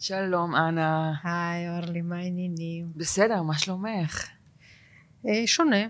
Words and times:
שלום, 0.00 0.56
אנה. 0.56 1.14
היי, 1.24 1.70
אורלי, 1.70 2.02
מה 2.02 2.16
העניינים? 2.16 2.92
בסדר, 2.96 3.42
מה 3.42 3.58
שלומך? 3.58 4.28
אה, 5.26 5.42
שונה. 5.46 5.86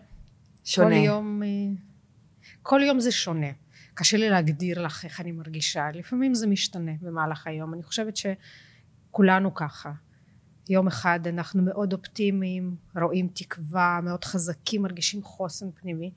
שונה. 0.64 0.88
כל 0.88 1.04
יום, 1.04 1.42
אה, 1.42 1.48
כל 2.62 2.80
יום 2.86 3.00
זה 3.00 3.12
שונה. 3.12 3.46
קשה 3.94 4.16
לי 4.16 4.28
להגדיר 4.28 4.82
לך 4.82 5.04
איך 5.04 5.20
אני 5.20 5.32
מרגישה. 5.32 5.90
לפעמים 5.94 6.34
זה 6.34 6.46
משתנה 6.46 6.92
במהלך 7.00 7.46
היום. 7.46 7.74
אני 7.74 7.82
חושבת 7.82 8.14
שכולנו 8.16 9.54
ככה. 9.54 9.92
יום 10.68 10.86
אחד 10.86 11.20
אנחנו 11.26 11.62
מאוד 11.62 11.92
אופטימיים, 11.92 12.76
רואים 12.96 13.28
תקווה, 13.34 14.00
מאוד 14.02 14.24
חזקים, 14.24 14.82
מרגישים 14.82 15.22
חוסן 15.22 15.66
פנימי. 15.80 16.10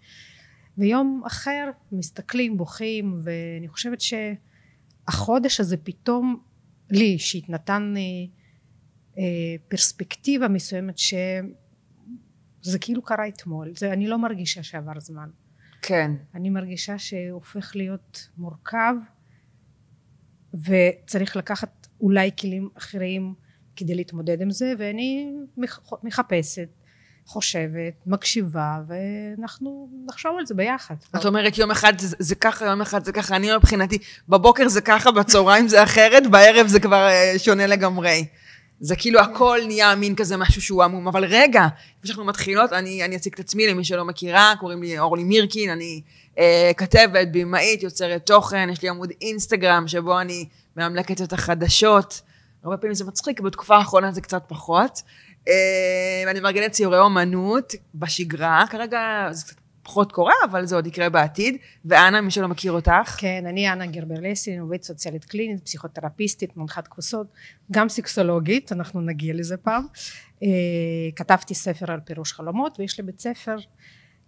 ויום 0.78 1.22
אחר 1.28 1.70
מסתכלים, 1.92 2.58
בוכים, 2.58 3.22
ואני 3.24 3.68
חושבת 3.68 4.00
שהחודש 4.02 5.60
הזה 5.60 5.78
פתאום 5.78 6.51
לי 6.92 7.06
אישית 7.06 7.50
נתן 7.50 7.94
אה, 7.98 8.02
אה, 9.18 9.24
פרספקטיבה 9.68 10.48
מסוימת 10.48 10.98
שזה 10.98 12.80
כאילו 12.82 13.02
קרה 13.02 13.28
אתמול. 13.28 13.72
זה, 13.76 13.94
אני 13.94 14.08
לא 14.08 14.18
מרגישה 14.20 14.64
שעבר 14.64 15.00
זמן. 15.00 15.30
כן. 15.82 16.12
אני 16.36 16.50
מרגישה 16.50 16.98
שהופך 16.98 17.76
להיות 17.76 18.30
מורכב 18.38 18.94
וצריך 20.54 21.36
לקחת 21.36 21.88
אולי 22.02 22.32
כלים 22.40 22.70
אחרים 22.78 23.34
כדי 23.76 23.96
להתמודד 23.96 24.42
עם 24.42 24.52
זה 24.52 24.74
ואני 24.78 25.32
מח- 25.58 25.94
מחפשת 26.04 26.70
חושבת 27.26 27.94
מקשיבה 28.06 28.78
ואנחנו 28.88 29.90
נחשוב 30.06 30.32
על 30.40 30.46
זה 30.46 30.54
ביחד 30.54 30.96
את 31.16 31.26
אומרת 31.26 31.58
יום 31.58 31.72
אחד 31.72 32.00
זה, 32.00 32.16
זה 32.20 32.36
ככה, 32.36 32.66
יום 32.66 32.82
אחד 32.82 33.06
זה 33.06 33.12
ככה. 33.12 33.36
אני 33.36 33.56
מבחינתי, 33.56 33.98
בבוקר 34.30 34.68
זה 34.68 34.82
ככה, 34.82 35.12
בצהריים 35.12 35.68
זה 35.68 35.84
אחרת, 35.84 36.28
בערב 36.32 36.68
זה 36.68 36.80
כבר 36.80 37.08
אה, 37.08 37.34
שונה 37.38 37.68
לגמרי. 37.68 38.26
זה 38.80 38.96
כאילו 38.96 39.20
הכל 39.20 39.60
נהיה 39.68 39.96
מין 39.96 40.16
כזה 40.16 40.38
משהו 40.38 40.62
שהוא 40.62 40.84
עמום. 40.84 41.08
אבל 41.08 41.26
רגע, 41.26 41.68
לפני 41.98 42.08
שאנחנו 42.08 42.26
מתחילות, 42.26 42.74
אני, 42.74 43.06
אני 43.06 43.16
אציג 43.16 43.34
את 43.34 43.40
עצמי 43.40 43.68
למי 43.68 43.84
שלא 43.84 44.06
מכירה, 44.06 44.54
קוראים 44.60 44.84
לי 44.84 45.00
אורלי 45.00 45.24
מירקין, 45.24 45.70
אני 45.70 46.02
אה, 46.40 46.72
כתבת, 46.78 47.28
במאית, 47.32 47.84
יוצרת 47.84 48.26
תוכן, 48.26 48.70
יש 48.72 48.82
לי 48.82 48.90
עמוד 48.90 49.12
אינסטגרם 49.22 49.88
שבו 49.88 50.20
אני 50.20 50.46
ממלכת 50.78 51.22
את 51.22 51.34
החדשות. 51.34 52.22
הרבה 52.64 52.78
פעמים 52.78 52.94
זה 52.94 53.06
מצחיק, 53.06 53.40
בתקופה 53.40 53.76
האחרונה 53.76 54.12
זה 54.12 54.22
קצת 54.22 54.44
פחות. 54.48 55.02
אה, 55.48 56.24
ואני 56.28 56.40
מארגנת 56.40 56.72
ציורי 56.72 57.00
אומנות 57.00 57.74
בשגרה, 57.96 58.64
כרגע 58.70 59.28
זה 59.32 59.46
קצת 59.46 59.62
פחות 59.84 60.12
קורה, 60.12 60.34
אבל 60.46 60.66
זה 60.66 60.76
עוד 60.76 60.88
יקרה 60.88 61.10
בעתיד. 61.10 61.58
ואנה, 61.86 62.22
מי 62.22 62.32
שלא 62.32 62.48
מכיר 62.48 62.72
אותך. 62.72 63.16
כן, 63.18 63.44
אני 63.48 63.72
אנה 63.72 63.86
גרברלסי, 63.86 64.58
עובדת 64.58 64.84
סוציאלית 64.84 65.26
קלינית, 65.26 65.64
פסיכותרפיסטית, 65.64 66.58
מונחת 66.58 66.88
כוסות, 66.88 67.28
גם 67.72 67.90
סקסולוגית, 67.90 68.72
אנחנו 68.72 69.02
נגיע 69.02 69.34
לזה 69.34 69.58
פעם. 69.58 69.86
אה, 70.44 70.48
כתבתי 71.16 71.56
ספר 71.56 71.92
על 71.92 72.00
פירוש 72.00 72.34
חלומות, 72.34 72.80
ויש 72.80 73.00
לי 73.00 73.06
בית 73.06 73.20
ספר 73.20 73.56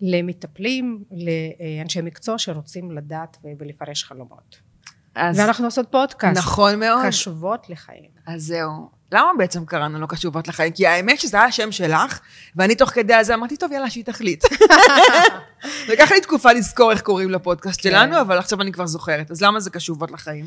למטפלים, 0.01 1.03
לאנשי 1.11 2.01
מקצוע 2.01 2.37
שרוצים 2.37 2.91
לדעת 2.91 3.37
ולפרש 3.59 4.03
חלומות. 4.03 4.57
אז 5.15 5.39
ואנחנו 5.39 5.65
עושות 5.65 5.91
פודקאסט. 5.91 6.37
נכון 6.37 6.79
מאוד. 6.79 7.05
קשובות 7.07 7.69
לחיים. 7.69 8.09
אז 8.27 8.43
זהו. 8.43 8.89
למה 9.13 9.31
בעצם 9.37 9.65
קראנו 9.65 9.99
לו 9.99 10.07
קשובות 10.07 10.47
לחיים? 10.47 10.73
כי 10.73 10.87
האמת 10.87 11.19
שזה 11.19 11.37
היה 11.37 11.45
השם 11.45 11.71
שלך, 11.71 12.19
ואני 12.55 12.75
תוך 12.75 12.89
כדי 12.89 13.13
הזה 13.13 13.33
אמרתי, 13.33 13.57
טוב, 13.57 13.71
יאללה, 13.71 13.89
שהיא 13.89 14.05
תחליט. 14.05 14.43
לקח 15.91 16.11
לי 16.11 16.21
תקופה 16.21 16.53
לזכור 16.53 16.91
איך 16.91 17.01
קוראים 17.01 17.29
לפודקאסט 17.29 17.81
כן. 17.81 17.89
שלנו, 17.89 18.21
אבל 18.21 18.37
עכשיו 18.37 18.61
אני 18.61 18.71
כבר 18.71 18.87
זוכרת. 18.87 19.31
אז 19.31 19.41
למה 19.41 19.59
זה 19.59 19.69
קשובות 19.69 20.11
לחיים? 20.11 20.45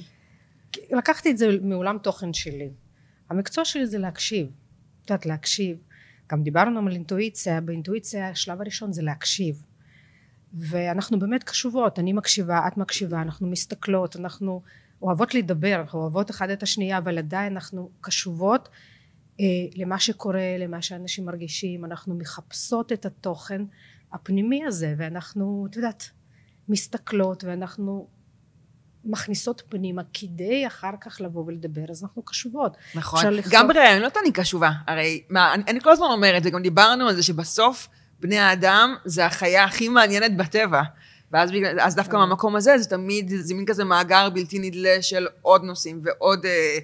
לקחתי 0.90 1.30
את 1.30 1.38
זה 1.38 1.48
מעולם 1.62 1.98
תוכן 1.98 2.32
שלי. 2.32 2.70
המקצוע 3.30 3.64
שלי 3.64 3.86
זה 3.86 3.98
להקשיב. 3.98 4.46
את 5.04 5.10
יודעת, 5.10 5.26
להקשיב. 5.26 5.76
גם 6.32 6.42
דיברנו 6.42 6.80
על 6.86 6.92
אינטואיציה, 6.92 7.60
באינטואיציה 7.60 8.28
השלב 8.28 8.60
הראשון 8.60 8.92
זה 8.92 9.02
להקשיב. 9.02 9.62
ואנחנו 10.54 11.18
באמת 11.18 11.44
קשובות, 11.44 11.98
אני 11.98 12.12
מקשיבה, 12.12 12.60
את 12.66 12.76
מקשיבה, 12.76 13.22
אנחנו 13.22 13.46
מסתכלות, 13.46 14.16
אנחנו 14.16 14.62
אוהבות 15.02 15.34
לדבר, 15.34 15.76
אנחנו 15.80 16.00
אוהבות 16.00 16.30
אחד 16.30 16.50
את 16.50 16.62
השנייה, 16.62 16.98
אבל 16.98 17.18
עדיין 17.18 17.52
אנחנו 17.52 17.90
קשובות 18.00 18.68
אה, 19.40 19.44
למה 19.76 19.98
שקורה, 19.98 20.56
למה 20.58 20.82
שאנשים 20.82 21.26
מרגישים, 21.26 21.84
אנחנו 21.84 22.14
מחפשות 22.14 22.92
את 22.92 23.06
התוכן 23.06 23.62
הפנימי 24.12 24.64
הזה, 24.66 24.94
ואנחנו, 24.98 25.66
את 25.70 25.76
יודעת, 25.76 26.10
מסתכלות, 26.68 27.44
ואנחנו 27.44 28.06
מכניסות 29.04 29.62
פנימה 29.68 30.02
כדי 30.14 30.66
אחר 30.66 30.90
כך 31.00 31.20
לבוא 31.20 31.44
ולדבר, 31.46 31.84
אז 31.90 32.02
אנחנו 32.02 32.22
קשובות. 32.22 32.76
נכון. 32.94 33.26
לכתוב- 33.34 33.52
גם 33.54 33.68
בראיונות 33.68 34.16
אני 34.22 34.32
קשובה. 34.32 34.70
הרי, 34.86 35.22
מה, 35.30 35.54
אני, 35.54 35.62
אני 35.68 35.80
כל 35.80 35.90
הזמן 35.90 36.06
אומרת, 36.06 36.42
וגם 36.46 36.62
דיברנו 36.62 37.08
על 37.08 37.14
זה 37.14 37.22
שבסוף 37.22 37.88
בני 38.20 38.38
האדם 38.38 38.94
זה 39.04 39.26
החיה 39.26 39.64
הכי 39.64 39.88
מעניינת 39.88 40.36
בטבע. 40.36 40.82
ואז 41.32 41.52
בגלל, 41.52 41.80
אז 41.80 41.94
דווקא 41.94 42.16
מהמקום 42.16 42.56
הזה, 42.56 42.78
זה 42.78 42.88
תמיד, 42.88 43.32
זה 43.36 43.54
מין 43.54 43.66
כזה 43.66 43.84
מאגר 43.84 44.30
בלתי 44.30 44.58
נדלה 44.58 45.02
של 45.02 45.26
עוד 45.42 45.64
נושאים 45.64 46.00
ועוד 46.02 46.46
אה, 46.46 46.78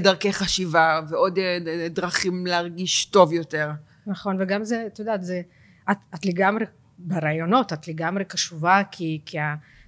דרכי 0.00 0.32
חשיבה 0.32 1.00
ועוד 1.08 1.38
אה, 1.38 1.88
דרכים 1.90 2.46
להרגיש 2.46 3.04
טוב 3.04 3.32
יותר. 3.32 3.70
נכון, 4.06 4.36
וגם 4.40 4.64
זה, 4.64 4.84
את 4.86 4.98
יודעת, 4.98 5.24
זה, 5.24 5.42
את, 5.90 5.96
את 6.14 6.26
לגמרי, 6.26 6.64
ברעיונות, 6.98 7.72
את 7.72 7.88
לגמרי 7.88 8.24
קשובה, 8.24 8.82
כי, 8.90 9.20
כי 9.26 9.38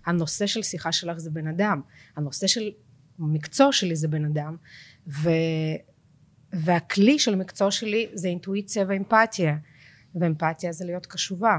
הנושא 0.06 0.46
של 0.46 0.62
שיחה 0.62 0.92
שלך 0.92 1.18
זה 1.18 1.30
בן 1.30 1.46
אדם, 1.46 1.80
הנושא 2.16 2.46
של 2.46 2.70
המקצוע 3.18 3.72
שלי 3.72 3.96
זה 3.96 4.08
בן 4.08 4.24
אדם, 4.24 4.56
ו, 5.08 5.30
והכלי 6.52 7.18
של 7.18 7.32
המקצוע 7.32 7.70
שלי 7.70 8.08
זה 8.14 8.28
אינטואיציה 8.28 8.84
ואמפתיה, 8.88 9.56
ואמפתיה 10.14 10.72
זה 10.72 10.84
להיות 10.84 11.06
קשובה, 11.06 11.56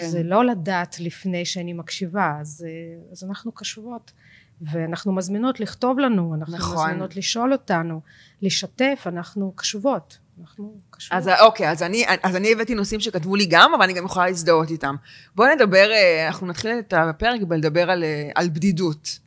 כן. 0.00 0.08
זה 0.08 0.22
לא 0.22 0.44
לדעת 0.44 1.00
לפני 1.00 1.44
שאני 1.44 1.72
מקשיבה, 1.72 2.36
אז, 2.40 2.66
אה, 2.68 3.10
אז 3.12 3.24
אנחנו 3.24 3.52
קשובות. 3.52 4.12
ואנחנו 4.60 5.12
מזמינות 5.12 5.60
לכתוב 5.60 5.98
לנו, 5.98 6.34
אנחנו 6.34 6.56
נכון. 6.56 6.86
מזמינות 6.86 7.16
לשאול 7.16 7.52
אותנו, 7.52 8.00
לשתף, 8.42 9.04
אנחנו 9.06 9.52
קשובות. 9.56 10.18
אנחנו 10.40 10.76
קשובות. 10.90 11.18
אז 11.18 11.30
אוקיי, 11.40 11.70
אז 11.70 11.82
אני, 11.82 12.04
אז 12.22 12.36
אני 12.36 12.52
הבאתי 12.52 12.74
נושאים 12.74 13.00
שכתבו 13.00 13.36
לי 13.36 13.46
גם, 13.50 13.74
אבל 13.74 13.82
אני 13.82 13.92
גם 13.92 14.04
יכולה 14.04 14.26
להזדהות 14.26 14.70
איתם. 14.70 14.96
בואו 15.34 15.54
נדבר, 15.54 15.90
אה, 15.90 16.26
אנחנו 16.26 16.46
נתחיל 16.46 16.70
את 16.78 16.92
הפרק 16.92 17.40
בלדבר 17.42 17.90
על, 17.90 18.04
אה, 18.04 18.30
על 18.34 18.48
בדידות. 18.48 19.18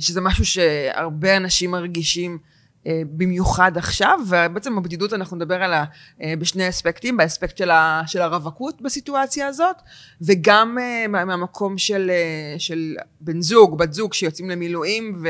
שזה 0.00 0.20
משהו 0.20 0.44
שהרבה 0.44 1.36
אנשים 1.36 1.70
מרגישים 1.70 2.38
במיוחד 2.86 3.76
עכשיו, 3.76 4.18
ובעצם 4.28 4.76
בבדידות 4.76 5.12
אנחנו 5.12 5.36
נדבר 5.36 5.62
עליה 5.62 5.84
אה, 6.22 6.34
בשני 6.38 6.68
אספקטים, 6.68 7.16
באספקט 7.16 7.56
של, 7.56 7.70
ה, 7.70 8.02
של 8.06 8.22
הרווקות 8.22 8.82
בסיטואציה 8.82 9.46
הזאת, 9.46 9.76
וגם 10.20 10.78
אה, 10.80 11.08
מה- 11.08 11.24
מהמקום 11.24 11.78
של, 11.78 12.10
אה, 12.10 12.54
של 12.58 12.96
בן 13.20 13.40
זוג, 13.40 13.78
בת 13.78 13.92
זוג 13.92 14.14
שיוצאים 14.14 14.50
למילואים, 14.50 15.22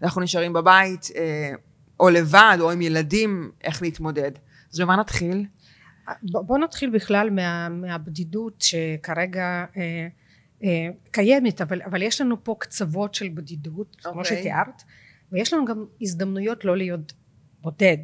ואנחנו 0.00 0.20
נשארים 0.20 0.52
בבית, 0.52 1.08
אה, 1.16 1.52
או 2.00 2.10
לבד, 2.10 2.56
או 2.60 2.70
עם 2.70 2.82
ילדים, 2.82 3.50
איך 3.64 3.82
להתמודד. 3.82 4.32
אז 4.72 4.80
במה 4.80 4.96
נתחיל? 4.96 5.46
בוא 6.22 6.58
נתחיל 6.58 6.90
בכלל 6.90 7.30
מה, 7.30 7.68
מהבדידות 7.68 8.54
שכרגע 8.60 9.64
אה, 9.76 10.06
אה, 10.64 10.88
קיימת 11.10 11.60
אבל, 11.60 11.82
אבל 11.82 12.02
יש 12.02 12.20
לנו 12.20 12.44
פה 12.44 12.56
קצוות 12.58 13.14
של 13.14 13.28
בדידות 13.34 13.96
כמו 14.02 14.12
אוקיי. 14.20 14.38
שתיארת 14.38 14.82
ויש 15.32 15.52
לנו 15.52 15.64
גם 15.64 15.84
הזדמנויות 16.00 16.64
לא 16.64 16.76
להיות 16.76 17.12
בודד 17.60 17.98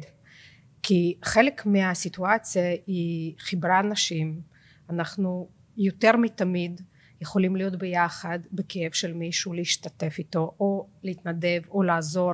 כי 0.83 1.17
חלק 1.23 1.65
מהסיטואציה 1.65 2.63
היא 2.87 3.35
חיברה 3.39 3.79
אנשים 3.79 4.41
אנחנו 4.89 5.49
יותר 5.77 6.17
מתמיד 6.17 6.81
יכולים 7.21 7.55
להיות 7.55 7.75
ביחד 7.75 8.39
בכאב 8.51 8.91
של 8.91 9.13
מישהו 9.13 9.53
להשתתף 9.53 10.15
איתו 10.19 10.55
או 10.59 10.87
להתנדב 11.03 11.61
או 11.69 11.83
לעזור 11.83 12.33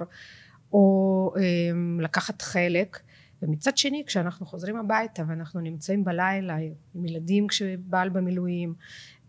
או 0.73 1.33
אה, 1.37 2.01
לקחת 2.03 2.41
חלק. 2.41 2.99
ומצד 3.41 3.77
שני 3.77 4.03
כשאנחנו 4.07 4.45
חוזרים 4.45 4.75
הביתה 4.75 5.23
ואנחנו 5.27 5.59
נמצאים 5.59 6.03
בלילה 6.03 6.57
עם 6.95 7.05
ילדים 7.05 7.47
כשבעל 7.47 8.09
במילואים 8.09 8.73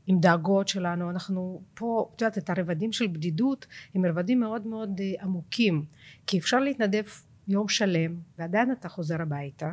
עם 0.07 0.21
דאגות 0.21 0.69
שלנו. 0.69 1.11
אנחנו 1.11 1.63
פה 1.75 2.11
את 2.17 2.21
יודעת 2.21 2.39
את 2.39 2.51
הרבדים 2.51 2.93
של 2.93 3.07
בדידות 3.07 3.67
הם 3.95 4.07
רבדים 4.07 4.41
מאוד 4.41 4.67
מאוד 4.67 5.01
אה, 5.01 5.23
עמוקים. 5.23 5.85
כי 6.27 6.39
אפשר 6.39 6.61
להתנדב 6.61 7.05
יום 7.49 7.69
שלם 7.69 8.17
ועדיין 8.39 8.73
אתה 8.73 8.89
חוזר 8.89 9.23
הביתה 9.23 9.73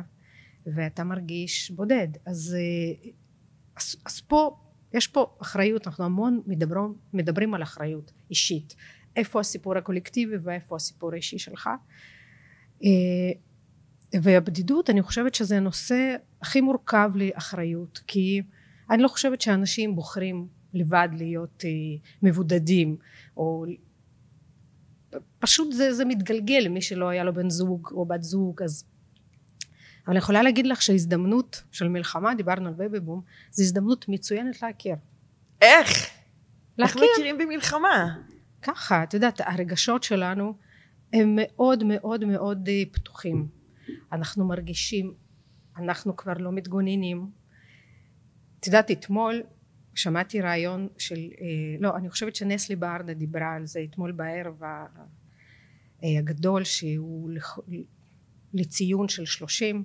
ואתה 0.66 1.04
מרגיש 1.04 1.70
בודד. 1.70 2.08
אז, 2.26 2.56
אה, 2.58 3.10
אז, 3.76 3.96
אז 4.06 4.20
פה 4.20 4.56
יש 4.94 5.06
פה 5.06 5.36
אחריות. 5.42 5.86
אנחנו 5.86 6.04
המון 6.04 6.42
מדברים, 6.46 6.94
מדברים 7.12 7.54
על 7.54 7.62
אחריות 7.62 8.12
אישית. 8.30 8.74
איפה 9.16 9.40
הסיפור 9.40 9.78
הקולקטיבי 9.78 10.36
ואיפה 10.42 10.76
הסיפור 10.76 11.12
האישי 11.12 11.38
שלך? 11.38 11.70
אה, 12.84 12.88
והבדידות 14.22 14.90
אני 14.90 15.02
חושבת 15.02 15.34
שזה 15.34 15.56
הנושא 15.56 16.16
הכי 16.42 16.60
מורכב 16.60 17.10
לאחריות 17.14 18.00
כי 18.06 18.42
אני 18.90 19.02
לא 19.02 19.08
חושבת 19.08 19.40
שאנשים 19.40 19.96
בוחרים 19.96 20.46
לבד 20.74 21.08
להיות 21.12 21.64
אה, 21.64 21.70
מבודדים 22.22 22.96
או 23.36 23.64
פשוט 25.38 25.72
זה, 25.72 25.92
זה 25.92 26.04
מתגלגל 26.04 26.58
למי 26.60 26.82
שלא 26.82 27.08
היה 27.08 27.24
לו 27.24 27.34
בן 27.34 27.50
זוג 27.50 27.88
או 27.92 28.06
בת 28.06 28.22
זוג 28.22 28.62
אז 28.62 28.84
אבל 30.06 30.14
אני 30.14 30.18
יכולה 30.18 30.42
להגיד 30.42 30.66
לך 30.66 30.82
שהזדמנות 30.82 31.62
של 31.72 31.88
מלחמה 31.88 32.34
דיברנו 32.34 32.68
על 32.68 32.74
בייבי 32.74 33.00
בום 33.00 33.22
זו 33.50 33.62
הזדמנות 33.62 34.08
מצוינת 34.08 34.62
להכיר 34.62 34.96
איך? 35.62 35.88
איך 35.88 36.10
להכיר 36.78 37.02
מכירים 37.12 37.38
במלחמה? 37.38 38.16
ככה 38.62 39.02
את 39.02 39.14
יודעת 39.14 39.40
הרגשות 39.40 40.02
שלנו 40.02 40.54
הם 41.12 41.36
מאוד 41.36 41.84
מאוד 41.84 42.24
מאוד 42.24 42.68
אה, 42.68 42.82
פתוחים 42.92 43.48
אנחנו 44.12 44.44
מרגישים 44.44 45.14
אנחנו 45.76 46.16
כבר 46.16 46.34
לא 46.38 46.52
מתגוננים 46.52 47.30
את 48.60 48.66
יודעת 48.66 48.90
אתמול 48.90 49.42
שמעתי 49.94 50.40
ריאיון 50.40 50.88
של 50.98 51.28
אה, 51.40 51.46
לא 51.80 51.96
אני 51.96 52.10
חושבת 52.10 52.36
שנסלי 52.36 52.76
ברדה 52.76 53.14
דיברה 53.14 53.54
על 53.54 53.66
זה 53.66 53.80
אתמול 53.90 54.12
בערב 54.12 54.62
אה, 54.62 54.86
הגדול 56.18 56.64
שהוא 56.64 57.30
לציון 58.54 59.08
של 59.08 59.24
שלושים. 59.24 59.84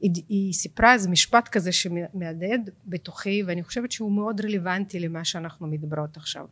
היא, 0.00 0.10
היא 0.28 0.52
סיפרה 0.52 0.92
איזה 0.92 1.10
משפט 1.10 1.48
כזה 1.48 1.72
שמהדהד 1.72 2.70
בתוכי 2.86 3.42
ואני 3.46 3.62
חושבת 3.62 3.92
שהוא 3.92 4.12
מאוד 4.12 4.40
רלוונטי 4.40 5.00
למה 5.00 5.24
שאנחנו 5.24 5.66
מדברות 5.66 6.16
עכשיו. 6.16 6.46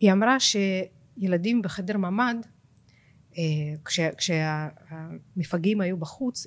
היא 0.00 0.12
אמרה 0.12 0.36
שילדים 0.40 1.62
בחדר 1.62 1.96
ממ"ד 1.96 2.36
אה, 3.38 3.42
כשה- 3.84 4.14
כשהמפגעים 4.14 5.80
היו 5.80 5.96
בחוץ 5.96 6.46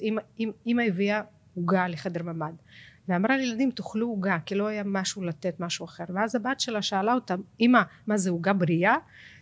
אמא 0.68 0.81
הביאה 0.81 1.21
עוגה 1.56 1.88
לחדר 1.88 2.24
ממ"ד 2.24 2.56
ואמרה 3.10 3.38
לילדים 3.38 3.72
תאכלו 3.72 4.07
עוגה 4.07 4.38
כי 4.46 4.56
לא 4.56 4.68
היה 4.68 4.84
משהו 4.86 5.24
לתת 5.24 5.60
משהו 5.60 5.86
אחר. 5.86 6.04
ואז 6.16 6.36
הבת 6.36 6.60
שלה 6.60 6.81
שאלה 6.81 7.13
אותה 7.13 7.36
אמא 7.60 7.81
מה 8.07 8.18
זה 8.18 8.30
עוגה 8.30 8.54
בריאה? 8.54 8.96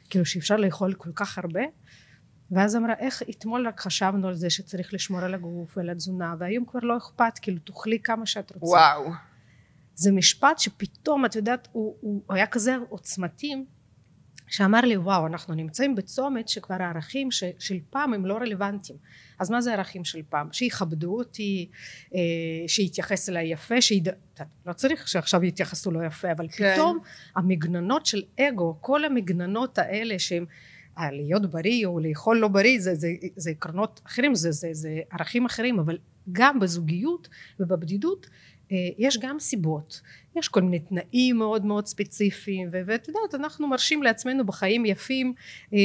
כאילו 0.09 0.25
שאפשר 0.25 0.55
לאכול 0.55 0.93
כל 0.93 1.11
כך 1.15 1.37
הרבה? 1.37 1.61
ואז 2.51 2.75
אמרה 2.75 2.93
איך 2.99 3.23
אתמול 3.29 3.67
רק 3.67 3.79
חשבנו 3.79 4.27
על 4.27 4.35
זה 4.35 4.49
שצריך 4.49 4.93
לשמור 4.93 5.19
על 5.21 5.33
הגוף 5.33 5.77
ועל 5.77 5.89
התזונה 5.89 6.35
והיום 6.39 6.65
כבר 6.65 6.79
לא 6.83 6.97
אכפת 6.97 7.39
כאילו 7.41 7.59
תאכלי 7.59 7.99
כמה 7.99 8.25
שאת 8.25 8.51
רוצה. 8.51 8.65
וואו. 8.65 9.11
זה 9.95 10.11
משפט 10.11 10.59
שפתאום 10.59 11.25
את 11.25 11.35
יודעת 11.35 11.67
הוא, 11.71 11.95
הוא 12.01 12.21
היה 12.29 12.47
כזה 12.47 12.75
עוצמתי 12.89 13.65
שאמר 14.47 14.81
לי 14.81 14.97
וואו 14.97 15.27
אנחנו 15.27 15.53
נמצאים 15.53 15.95
בצומת 15.95 16.49
שכבר 16.49 16.75
הערכים 16.79 17.31
ש, 17.31 17.43
של 17.59 17.79
פעם 17.89 18.13
הם 18.13 18.25
לא 18.25 18.37
רלוונטיים 18.37 18.99
אז 19.43 19.49
מה 19.49 19.61
זה 19.61 19.71
הערכים 19.71 20.05
של 20.05 20.21
פעם? 20.29 20.47
שיכבדו 20.51 21.17
אותי, 21.17 21.69
אה, 22.15 22.19
שיתייחס 22.67 23.29
אליי 23.29 23.51
יפה, 23.51 23.81
שיד... 23.81 24.09
לא 24.65 24.73
צריך 24.73 25.07
שעכשיו 25.07 25.43
יתייחסו 25.43 25.91
לא 25.91 26.05
יפה 26.05 26.31
אבל 26.31 26.47
כן. 26.49 26.73
פתאום 26.73 26.99
המגננות 27.35 28.05
של 28.05 28.21
אגו 28.39 28.77
כל 28.81 29.05
המגננות 29.05 29.77
האלה 29.77 30.19
שהם 30.19 30.45
אה, 30.97 31.11
להיות 31.11 31.51
בריא 31.51 31.85
או 31.85 31.99
לאכול 31.99 32.37
לא 32.37 32.47
בריא 32.47 32.79
זה, 32.79 32.95
זה, 32.95 33.07
זה 33.35 33.49
עקרונות 33.49 34.01
אחרים 34.05 34.35
זה, 34.35 34.51
זה, 34.51 34.69
זה 34.71 34.99
ערכים 35.11 35.45
אחרים 35.45 35.79
אבל 35.79 35.97
גם 36.31 36.59
בזוגיות 36.59 37.29
ובבדידות 37.59 38.29
יש 38.97 39.17
גם 39.17 39.39
סיבות 39.39 40.01
יש 40.35 40.47
כל 40.47 40.61
מיני 40.61 40.79
תנאים 40.79 41.37
מאוד 41.37 41.65
מאוד 41.65 41.87
ספציפיים 41.87 42.69
ואת 42.71 43.07
יודעת 43.07 43.35
אנחנו 43.35 43.67
מרשים 43.67 44.03
לעצמנו 44.03 44.45
בחיים 44.45 44.85
יפים 44.85 45.33
אה, 45.73 45.77
אה, 45.77 45.81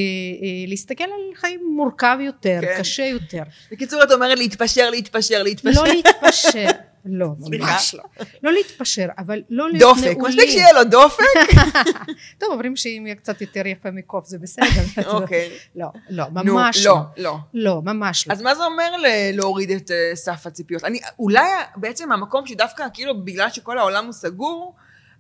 להסתכל 0.67 1.05
על 1.05 1.35
חיים 1.35 1.61
מורכב 1.77 2.19
יותר 2.21 2.59
כן. 2.63 2.77
קשה 2.79 3.05
יותר 3.05 3.43
בקיצור, 3.73 4.03
את 4.03 4.13
אומרת 4.13 4.39
להתפשר, 4.39 4.91
להתפשר, 4.91 5.43
להתפשר. 5.43 5.83
לא 5.83 5.89
להתפשר 5.89 6.69
לא. 7.11 7.29
ממש 7.51 7.95
לא 7.95 8.05
לא 8.43 8.53
להתפשר 8.53 9.07
אבל 9.19 9.43
לא 9.51 9.71
להיות 9.71 9.97
דופק. 9.97 10.05
נעולים 10.17 10.23
מספיק 10.29 10.51
שיהיה 10.51 10.73
לו 10.73 10.85
דופק? 10.85 11.25
טוב 12.39 12.53
אומרים 12.53 12.77
שאם 12.77 13.03
יהיה 13.07 13.15
קצת 13.15 13.41
יותר 13.41 13.67
יפה 13.67 13.91
מקוף 13.91 14.27
זה 14.27 14.39
בסדר 14.39 14.67
אוקיי. 15.07 15.51
לא 15.77 15.87
לא 16.11 16.25
ממש 16.31 16.87
לא, 16.87 16.95
לא 17.17 17.23
לא. 17.25 17.37
לא 17.55 17.83
ממש 17.85 18.29
לא 18.29 18.33
אז 18.33 18.43
מה 18.43 18.55
זה 18.55 18.65
אומר 18.65 18.91
להוריד 19.33 19.71
את 19.71 19.91
אה, 19.91 20.11
סף 20.15 20.47
הציפיות? 20.47 20.85
אני, 20.85 20.99
אולי 21.19 21.41
בעצם 21.77 22.13
המקום 22.13 22.47
שדווקא 22.47 22.85
כאילו 22.95 23.25
בגלל 23.25 23.51
שכל 23.51 23.79
העולם 23.79 24.05
הוא 24.05 24.13
סגור, 24.13 24.75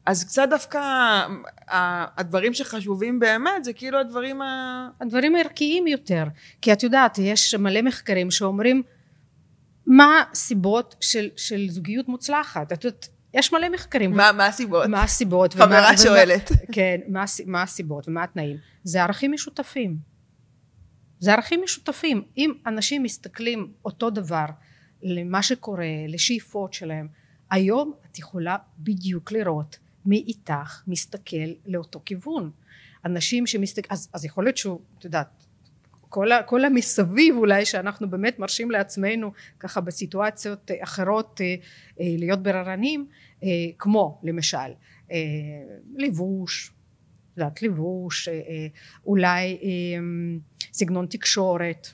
אז 0.06 0.24
קצת 0.24 0.48
דווקא 0.50 0.78
ה- 0.78 2.20
הדברים 2.20 2.54
שחשובים 2.54 3.18
באמת 3.20 3.64
זה 3.64 3.72
כאילו 3.72 3.98
הדברים 3.98 4.42
ה... 4.42 4.88
הדברים 5.00 5.34
הערכיים 5.36 5.86
יותר 5.86 6.24
כי 6.62 6.72
את 6.72 6.82
יודעת 6.82 7.18
יש 7.18 7.54
מלא 7.54 7.82
מחקרים 7.82 8.30
שאומרים 8.30 8.82
מה 9.88 10.22
הסיבות 10.32 10.96
של, 11.00 11.28
של 11.36 11.66
זוגיות 11.70 12.08
מוצלחת? 12.08 12.72
את 12.72 12.84
יודעת 12.84 13.08
יש 13.34 13.52
מלא 13.52 13.68
מחקרים. 13.68 14.10
מה 14.12 14.32
מה 14.32 14.46
הסיבות? 14.46 14.86
מה 14.86 15.02
הסיבות 15.02 15.54
חברה 15.54 15.66
ומה, 15.66 15.96
שואלת. 15.96 16.50
ומה, 16.50 16.60
כן 16.74 17.00
מה, 17.08 17.24
מה 17.46 17.62
הסיבות 17.62 18.08
ומה 18.08 18.22
התנאים? 18.22 18.56
זה 18.84 19.02
ערכים 19.02 19.32
משותפים. 19.32 19.96
זה 21.20 21.32
ערכים 21.32 21.60
משותפים. 21.64 22.22
אם 22.36 22.52
אנשים 22.66 23.02
מסתכלים 23.02 23.72
אותו 23.84 24.10
דבר 24.10 24.46
למה 25.02 25.42
שקורה 25.42 25.86
לשאיפות 26.08 26.72
שלהם 26.72 27.08
היום 27.50 27.92
את 28.10 28.18
יכולה 28.18 28.56
בדיוק 28.78 29.32
לראות 29.32 29.78
מי 30.06 30.24
איתך 30.26 30.82
מסתכל 30.86 31.36
לאותו 31.66 32.00
כיוון. 32.04 32.50
אנשים 33.04 33.46
שמסתכל 33.46 33.88
אז, 33.90 34.08
אז 34.12 34.24
יכול 34.24 34.44
להיות 34.44 34.56
שהוא 34.56 34.80
את 34.98 35.04
יודעת 35.04 35.37
כל, 36.08 36.32
ה, 36.32 36.42
כל 36.42 36.64
המסביב 36.64 37.36
אולי 37.36 37.64
שאנחנו 37.64 38.10
באמת 38.10 38.38
מרשים 38.38 38.70
לעצמנו 38.70 39.32
ככה 39.60 39.80
בסיטואציות 39.80 40.70
אה, 40.70 40.76
אחרות 40.82 41.40
אה, 41.40 41.54
אה, 42.00 42.14
להיות 42.18 42.42
בררנים 42.42 43.06
כמו 43.78 44.20
למשל 44.22 44.56
לבוש 45.96 46.72
יודעת 47.36 47.62
לבוש 47.62 48.28
אולי 49.06 49.58
סגנון 50.72 51.06
תקשורת 51.06 51.88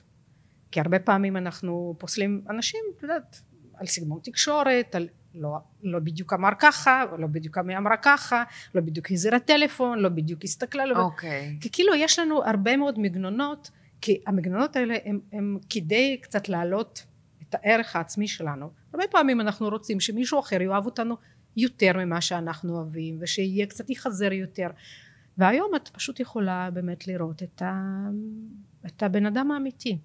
כי 0.71 0.81
הרבה 0.81 0.99
פעמים 0.99 1.37
אנחנו 1.37 1.95
פוסלים 1.99 2.43
אנשים 2.51 2.81
את 2.97 3.03
יודעת 3.03 3.41
על 3.75 3.87
סגנון 3.87 4.19
תקשורת 4.23 4.95
על 4.95 5.09
לא, 5.35 5.59
לא 5.83 5.99
בדיוק 5.99 6.33
אמר 6.33 6.51
ככה 6.59 7.05
לא 7.19 7.27
בדיוק 7.27 7.59
אמרה 7.59 7.97
ככה 7.97 8.45
לא 8.75 8.81
בדיוק 8.81 9.11
הזירה 9.11 9.39
טלפון 9.39 9.99
לא 9.99 10.09
בדיוק 10.09 10.45
הסתכלה 10.45 10.87
לא 10.87 10.99
אוקיי. 10.99 11.57
כי 11.61 11.69
כאילו 11.73 11.95
יש 11.95 12.19
לנו 12.19 12.45
הרבה 12.45 12.77
מאוד 12.77 12.99
מגננות 12.99 13.71
כי 14.05 14.21
המגננות 14.27 14.77
האלה 14.77 14.95
הם, 15.05 15.21
הם 15.33 15.59
כדי 15.71 16.19
קצת 16.23 16.49
להעלות 16.49 17.05
את 17.43 17.55
הערך 17.55 17.97
העצמי 17.97 18.29
שלנו. 18.29 18.71
הרבה 18.93 19.05
פעמים 19.11 19.41
אנחנו 19.41 19.69
רוצים 19.69 20.01
שמישהו 20.01 20.41
אחר 20.41 20.63
יאהב 20.63 20.87
אותנו 20.87 21.17
יותר 21.57 21.93
ממה 21.97 22.21
שאנחנו 22.21 22.77
אוהבים 22.77 23.19
ושיהיה 23.21 23.67
קצת 23.67 23.91
יחזר 23.91 24.33
יותר. 24.33 24.67
והיום 25.39 25.71
את 25.77 25.89
פשוט 25.89 26.21
יכולה 26.21 26.71
באמת 26.71 27.07
לראות 27.07 27.43
את, 27.43 27.63
ה, 27.63 27.75
את 28.87 29.03
הבן 29.03 29.27
אדם 29.27 29.51
האמיתי. 29.51 29.99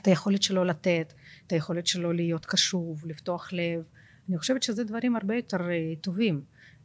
את 0.00 0.06
היכולת 0.06 0.42
שלו 0.42 0.64
לתת 0.64 1.12
את 1.46 1.52
היכולת 1.52 1.86
שלו 1.86 2.12
להיות 2.12 2.46
קשוב 2.46 3.06
לפתוח 3.06 3.52
לב. 3.52 3.82
אני 4.28 4.38
חושבת 4.38 4.62
שזה 4.62 4.84
דברים 4.84 5.16
הרבה 5.16 5.34
יותר 5.34 5.70
אה, 5.70 5.92
טובים. 6.00 6.42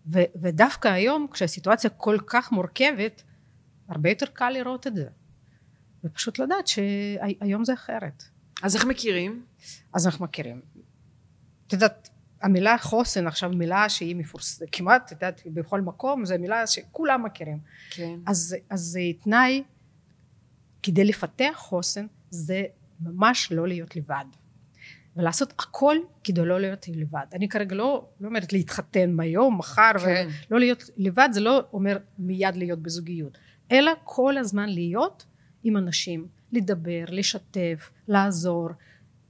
ו, 0.07 0.19
ודווקא 0.41 0.88
היום 0.88 1.27
כשהסיטואציה 1.31 1.89
כל 1.89 2.17
כך 2.27 2.51
מורכבת 2.51 3.23
הרבה 3.88 4.09
יותר 4.09 4.25
קל 4.25 4.50
לראות 4.50 4.88
את 4.88 4.95
זה 4.95 5.07
ופשוט 6.03 6.39
לדעת 6.39 6.67
שהיום 6.67 7.65
זה 7.65 7.74
אחרת 7.74 8.24
אז 8.63 8.75
איך 8.75 8.86
מכירים? 8.86 9.45
אז 9.93 10.05
אנחנו 10.05 10.25
מכירים 10.25 10.62
את 11.67 11.74
יודעת 11.74 12.10
המילה 12.41 12.77
חוסן 12.77 13.27
עכשיו 13.27 13.50
מילה 13.50 13.89
שהיא 13.89 14.15
מפורסמת 14.15 14.67
כמעט 14.72 15.05
את 15.05 15.12
יודעת 15.12 15.41
בכל 15.45 15.81
מקום 15.81 16.25
זו 16.25 16.36
מילה 16.39 16.67
שכולם 16.67 17.24
מכירים 17.24 17.60
כן. 17.89 18.19
אז, 18.25 18.55
אז 18.69 18.79
זה 18.79 19.00
תנאי 19.24 19.63
כדי 20.83 21.03
לפתח 21.03 21.53
חוסן 21.57 22.05
זה 22.29 22.63
ממש 23.00 23.51
לא 23.51 23.67
להיות 23.67 23.95
לבד 23.95 24.25
ולעשות 25.15 25.53
הכל 25.60 25.98
כדי 26.24 26.45
לא 26.45 26.60
להיות 26.62 26.86
לבד 26.88 27.25
אני 27.33 27.50
כרגע 27.50 27.75
לא, 27.75 28.07
לא 28.19 28.27
אומרת 28.27 28.53
להתחתן 28.53 29.12
מהיום 29.12 29.57
מחר 29.57 29.91
כן. 30.00 30.27
ולא 30.50 30.60
להיות 30.60 30.83
לבד 30.98 31.29
זה 31.31 31.39
לא 31.39 31.63
אומר 31.74 31.98
מיד 32.19 32.55
להיות 32.55 32.79
בזוגיות 32.79 33.38
אלא 33.72 33.91
כל 34.03 34.38
הזמן 34.38 34.69
להיות 34.69 35.25
עם 35.63 35.77
אנשים 35.77 36.27
לדבר 36.51 37.03
לשתף 37.08 37.89
לעזור 38.08 38.70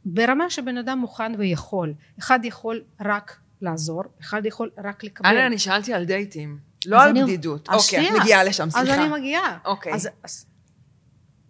ברמה 0.06 0.50
שבן 0.50 0.78
אדם 0.78 1.00
מוכן 1.00 1.32
ויכול 1.38 1.94
אחד 2.20 2.40
יכול 2.44 2.84
רק 3.02 3.38
לעזור 3.62 4.04
אחד 4.22 4.46
יכול 4.46 4.70
רק 4.84 5.04
לקבל 5.04 5.30
אנה, 5.30 5.48
אני 5.48 5.60
שאלתי 5.60 5.94
על 5.94 6.06
דייטים. 6.06 6.58
לא 6.86 6.98
אז 6.98 7.04
על 7.04 7.10
אני- 7.10 7.24
בדידות. 7.24 7.70
אז 7.70 7.86
אוקיי, 7.86 8.10
את. 8.10 8.22
מגיעה 8.22 8.44
לשם, 8.44 8.64
אז 8.64 8.72
סליחה. 8.74 8.96
אני 8.96 9.08
מגיעה 9.14 9.58
אוקיי. 9.66 9.94
אז, 9.94 10.10
אז 10.24 10.46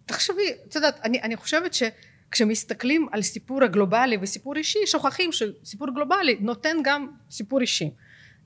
תחשבי 0.06 0.42
את 0.68 0.74
יודעת 0.74 1.00
אני, 1.04 1.22
אני 1.22 1.36
חושבת 1.36 1.74
שכשמסתכלים 1.74 3.06
על 3.12 3.22
סיפור 3.22 3.64
הגלובלי 3.64 4.16
וסיפור 4.20 4.56
אישי 4.56 4.78
שוכחים 4.86 5.30
שסיפור 5.32 5.88
גלובלי 5.94 6.36
נותן 6.40 6.76
גם 6.84 7.06
סיפור 7.30 7.60
אישי 7.60 7.90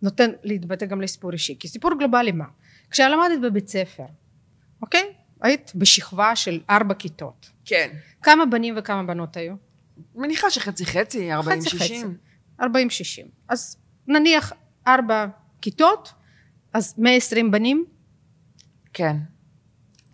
נותן 0.02 0.30
להתבטא 0.42 0.86
גם 0.86 1.00
לסיפור 1.00 1.32
אישי 1.32 1.56
כי 1.58 1.68
סיפור 1.68 1.90
גלובלי 1.98 2.32
מה 2.32 2.44
כשלמדת 2.90 3.40
בבית 3.42 3.68
ספר 3.68 4.04
אוקיי 4.82 5.12
היית 5.40 5.72
בשכבה 5.74 6.36
של 6.36 6.60
ארבע 6.70 6.94
כיתות 6.94 7.50
כן. 7.64 7.88
כמה 8.22 8.46
בנים 8.46 8.74
וכמה 8.78 9.02
בנות 9.02 9.36
היו? 9.36 9.54
מניחה 10.14 10.50
שחצי 10.50 10.86
חצי, 10.86 11.32
40-60. 11.34 11.42
חצי 11.42 11.78
חצי. 11.78 12.02
40-60 12.60 12.64
אז 13.48 13.76
נניח 14.06 14.52
ארבע 14.86 15.26
כיתות 15.60 16.12
אז 16.72 16.94
120 16.98 17.50
בנים 17.50 17.84
כן. 18.92 19.16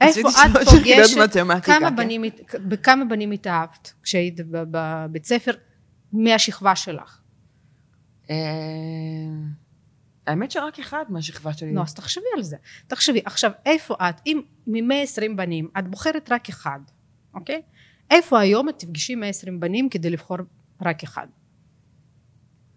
איפה 0.01 0.29
את 0.29 0.69
פוגשת, 0.71 1.17
מתמטיקה, 1.17 1.61
כמה 1.61 1.89
כן. 1.91 1.97
בנים, 1.97 2.23
בכמה 2.55 3.05
בנים 3.05 3.31
התאהבת 3.31 3.93
כשהיית 4.03 4.41
בבית 4.51 5.25
ספר 5.25 5.53
מהשכבה 6.13 6.77
שלך? 6.77 7.21
האמת 10.27 10.51
שרק 10.51 10.79
אחד 10.79 11.05
מהשכבה 11.09 11.53
שלי. 11.53 11.75
לא, 11.75 11.83
אז 11.83 11.95
תחשבי 11.95 12.25
על 12.37 12.43
זה. 12.43 12.57
תחשבי, 12.87 13.21
עכשיו, 13.25 13.51
איפה 13.67 13.95
את, 13.95 14.21
אם 14.27 14.41
מ-120 14.67 15.37
בנים, 15.37 15.69
את 15.79 15.89
בוחרת 15.89 16.33
רק 16.33 16.49
אחד, 16.49 16.81
אוקיי? 17.35 17.63
איפה 18.11 18.41
היום 18.41 18.69
את 18.69 18.79
תפגשי 18.79 19.15
120 19.15 19.61
בנים 19.61 19.89
כדי 19.89 20.11
לבחור 20.11 20.37
רק 20.83 21.03
אחד? 21.03 21.27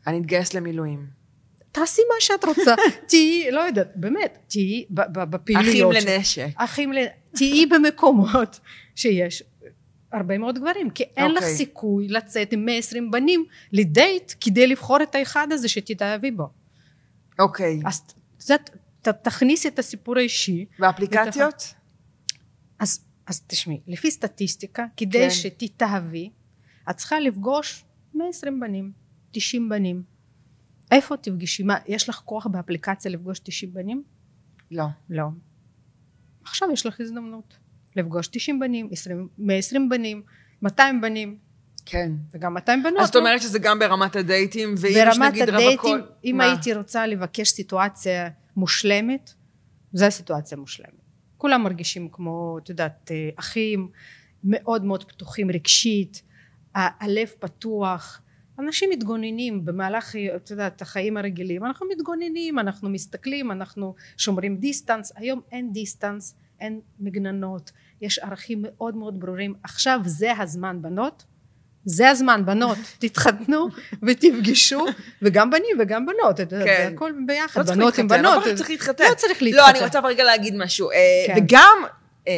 אני 0.07 0.19
אתגייס 0.19 0.53
למילואים. 0.53 1.07
תעשי 1.71 2.01
מה 2.09 2.15
שאת 2.19 2.45
רוצה. 2.45 2.75
תהיי, 3.09 3.51
לא 3.51 3.59
יודעת, 3.59 3.91
באמת, 3.95 4.37
תהיי 4.47 4.85
אחים 4.95 5.29
בפעילויות. 5.29 5.95
של- 6.01 6.09
לנשק. 6.15 6.47
אחים 6.55 6.93
ל... 6.93 6.97
תהיי 7.31 7.65
במקומות 7.65 8.59
שיש 8.95 9.43
הרבה 10.11 10.37
מאוד 10.37 10.59
גברים, 10.59 10.89
כי 10.89 11.03
אין 11.03 11.31
לך 11.31 11.43
אוקיי. 11.43 11.55
סיכוי 11.55 12.07
לצאת 12.07 12.53
עם 12.53 12.65
120 12.65 13.11
בנים 13.11 13.45
לדייט 13.73 14.33
כדי 14.41 14.67
לבחור 14.67 15.03
את 15.03 15.15
האחד 15.15 15.47
הזה 15.51 15.67
שתתאהבי 15.69 16.31
בו. 16.31 16.49
אוקיי. 17.39 17.79
אז 17.85 17.97
את 17.99 18.13
יודעת, 18.49 18.69
ת- 19.01 19.07
תכניסי 19.07 19.67
את 19.67 19.79
הסיפור 19.79 20.17
האישי. 20.17 20.65
ואפליקציות? 20.79 21.73
אז, 22.79 23.05
אז 23.27 23.41
תשמעי, 23.47 23.81
לפי 23.87 24.11
סטטיסטיקה, 24.11 24.85
כדי 24.97 25.19
כן. 25.19 25.29
שתתאהבי, 25.29 26.29
את 26.89 26.95
צריכה 26.97 27.19
לפגוש 27.19 27.85
120 28.13 28.59
בנים, 28.59 28.91
90 29.31 29.69
בנים. 29.69 30.03
איפה 30.91 31.17
תפגשי? 31.17 31.63
מה, 31.63 31.77
יש 31.87 32.09
לך 32.09 32.15
כוח 32.25 32.47
באפליקציה 32.47 33.11
לפגוש 33.11 33.39
90 33.39 33.73
בנים? 33.73 34.03
לא. 34.71 34.85
לא. 35.09 35.25
עכשיו 36.43 36.71
יש 36.71 36.85
לך 36.85 37.01
הזדמנות 37.01 37.57
לפגוש 37.95 38.27
90 38.27 38.59
בנים, 38.59 38.89
20, 38.91 39.27
120 39.37 39.89
בנים, 39.89 40.23
200 40.61 41.01
בנים, 41.01 41.37
כן. 41.89 42.11
וגם 42.31 42.53
200 42.53 42.83
בנות. 42.83 42.99
אז 42.99 43.09
את 43.09 43.15
לא? 43.15 43.19
אומרת 43.19 43.41
שזה 43.41 43.59
גם 43.59 43.79
ברמת 43.79 44.15
הדייטים, 44.15 44.75
ואם 44.77 44.91
יש 44.95 45.17
ברמת 45.17 45.31
נגיד 45.31 45.49
הדייטים, 45.49 45.91
רווקות... 45.91 46.11
אם 46.25 46.35
מה? 46.37 46.43
הייתי 46.43 46.73
רוצה 46.73 47.07
לבקש 47.07 47.49
סיטואציה 47.49 48.29
מושלמת, 48.55 49.33
זו 49.93 50.05
הסיטואציה 50.05 50.57
מושלמת. 50.57 51.07
כולם 51.37 51.63
מרגישים 51.63 52.09
כמו, 52.11 52.57
את 52.63 52.69
יודעת, 52.69 53.11
אה, 53.11 53.29
אחים, 53.35 53.89
מאוד 54.43 54.85
מאוד 54.85 55.03
פתוחים 55.03 55.51
רגשית, 55.51 56.21
הלב 56.75 57.27
פתוח. 57.39 58.21
אנשים 58.59 58.89
מתגוננים 58.89 59.65
במהלך, 59.65 60.15
את 60.35 60.51
יודעת, 60.51 60.81
החיים 60.81 61.17
הרגילים. 61.17 61.65
אנחנו 61.65 61.87
מתגוננים, 61.95 62.59
אנחנו 62.59 62.89
מסתכלים, 62.89 63.51
אנחנו 63.51 63.95
שומרים 64.17 64.57
דיסטנס. 64.57 65.11
היום 65.15 65.41
אין 65.51 65.73
דיסטנס, 65.73 66.35
אין 66.59 66.81
מגננות, 66.99 67.71
יש 68.01 68.19
ערכים 68.19 68.61
מאוד 68.61 68.95
מאוד 68.95 69.19
ברורים. 69.19 69.53
עכשיו 69.63 69.99
זה 70.05 70.31
הזמן, 70.37 70.81
בנות. 70.81 71.25
זה 71.89 72.09
הזמן, 72.09 72.45
בנות, 72.45 72.77
תתחתנו 72.99 73.67
ותפגשו, 74.03 74.85
וגם 75.21 75.49
בנים 75.49 75.77
וגם 75.79 76.05
בנות, 76.05 76.37
כן. 76.37 76.49
זה 76.49 76.89
הכל 76.93 77.11
ביחד, 77.27 77.69
לא 77.69 77.75
בנות 77.75 77.97
עם 77.97 78.07
לא 78.11 78.17
בנות. 78.17 78.37
בהכרח 78.43 78.55
צריך 78.57 78.69
להתחתן. 78.69 79.03
לא 79.09 79.13
צריך 79.15 79.41
להתחתן. 79.43 79.63
לא, 79.63 79.69
אני 79.69 79.79
רוצה 79.85 79.99
רגע 79.99 80.23
להגיד 80.23 80.55
משהו. 80.57 80.91
אה, 80.91 80.95
כן. 81.27 81.33
וגם, 81.37 81.77
אה, 82.27 82.33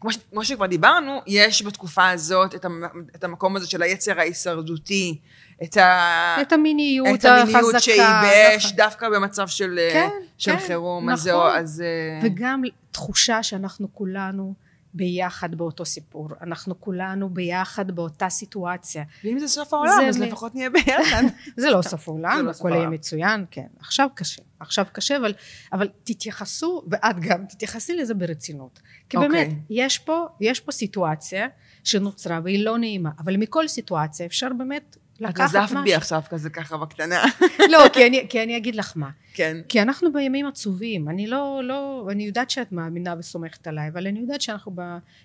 כמו 0.00 0.12
ש- 0.12 0.18
כמו 0.30 0.44
שכבר 0.44 0.66
דיברנו, 0.66 1.20
יש 1.26 1.62
בתקופה 1.62 2.10
הזאת 2.10 2.54
את 2.54 2.64
המ- 2.64 2.82
את 3.16 3.24
המקום 3.24 3.56
הזה 3.56 3.70
של 3.70 3.82
היצר 3.82 4.20
ההישרדותי, 4.20 5.18
את 5.62 5.76
ה... 5.76 6.36
את 6.40 6.52
המיניות 6.52 7.06
את 7.20 7.24
המיניות 7.24 7.58
החזקה. 7.64 7.80
שהיא 7.80 8.02
באש, 8.22 8.64
נכון. 8.64 8.76
דווקא 8.76 9.08
במצב 9.08 9.48
של, 9.48 9.78
אה, 9.78 9.90
כן, 9.92 10.08
של 10.38 10.52
כן, 10.56 10.66
חירום. 10.66 11.10
אז 11.10 11.28
נכון. 11.28 11.56
אז... 11.56 11.80
אה, 11.86 12.26
וגם 12.26 12.62
תחושה 12.90 13.42
שאנחנו 13.42 13.88
כולנו 13.94 14.54
ביחד 14.94 15.54
באותו 15.54 15.84
סיפור, 15.84 16.28
אנחנו 16.40 16.80
כולנו 16.80 17.28
ביחד 17.30 17.90
באותה 17.90 18.28
סיטואציה. 18.28 19.04
ואם 19.24 19.38
זה 19.38 19.48
סוף 19.48 19.74
העולם, 19.74 19.92
זה 20.00 20.08
אז 20.08 20.18
מ- 20.18 20.22
לפחות 20.22 20.54
נהיה 20.54 20.70
ביחד. 20.70 21.22
זה 21.56 21.70
לא 21.70 21.82
סוף 21.82 22.08
העולם, 22.08 22.42
לא 22.44 22.50
הכל 22.50 22.70
יהיה. 22.74 22.88
מצוין, 22.88 23.44
כן. 23.50 23.66
עכשיו 23.78 24.08
קשה, 24.14 24.42
עכשיו 24.60 24.86
קשה, 24.92 25.16
אבל, 25.16 25.32
אבל 25.72 25.88
תתייחסו, 26.04 26.82
ואת 26.90 27.20
גם 27.20 27.44
תתייחסי 27.46 27.96
לזה 27.96 28.14
ברצינות. 28.14 28.80
כי 29.08 29.16
אוקיי. 29.16 29.30
באמת, 29.30 29.48
יש 29.70 29.98
פה, 29.98 30.26
יש 30.40 30.60
פה 30.60 30.72
סיטואציה 30.72 31.46
שנוצרה 31.84 32.40
והיא 32.44 32.64
לא 32.64 32.78
נעימה, 32.78 33.10
אבל 33.18 33.36
מכל 33.36 33.68
סיטואציה 33.68 34.26
אפשר 34.26 34.48
באמת 34.58 34.96
את 35.18 35.22
לקחת 35.22 35.54
נזפת 35.56 35.74
בי 35.74 35.82
משהו. 35.82 35.96
עכשיו 35.96 36.22
כזה 36.30 36.50
ככה 36.50 36.76
בקטנה. 36.76 37.24
לא, 37.72 37.78
כי 37.92 38.06
אני, 38.06 38.26
כי 38.28 38.42
אני 38.42 38.56
אגיד 38.56 38.76
לך 38.76 38.92
מה. 38.96 39.10
כן. 39.34 39.56
כי 39.68 39.82
אנחנו 39.82 40.12
בימים 40.12 40.46
עצובים, 40.46 41.08
אני 41.08 41.26
לא, 41.26 41.60
לא, 41.64 42.08
אני 42.10 42.22
יודעת 42.22 42.50
שאת 42.50 42.72
מאמינה 42.72 43.14
וסומכת 43.18 43.66
עליי, 43.66 43.88
אבל 43.88 44.06
אני 44.06 44.20
יודעת 44.20 44.40
שאנחנו 44.40 44.76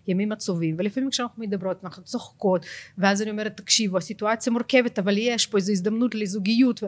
בימים 0.07 0.31
עצובים, 0.31 0.75
ולפעמים 0.79 1.09
כשאנחנו 1.09 1.43
מדברות 1.43 1.83
אנחנו 1.83 2.03
צוחקות, 2.03 2.65
ואז 2.97 3.21
אני 3.21 3.31
אומרת, 3.31 3.57
תקשיבו, 3.57 3.97
הסיטואציה 3.97 4.53
מורכבת, 4.53 4.99
אבל 4.99 5.17
יש 5.17 5.47
פה 5.47 5.57
איזו 5.57 5.71
הזדמנות 5.71 6.15
לזוגיות, 6.15 6.83
ו... 6.83 6.87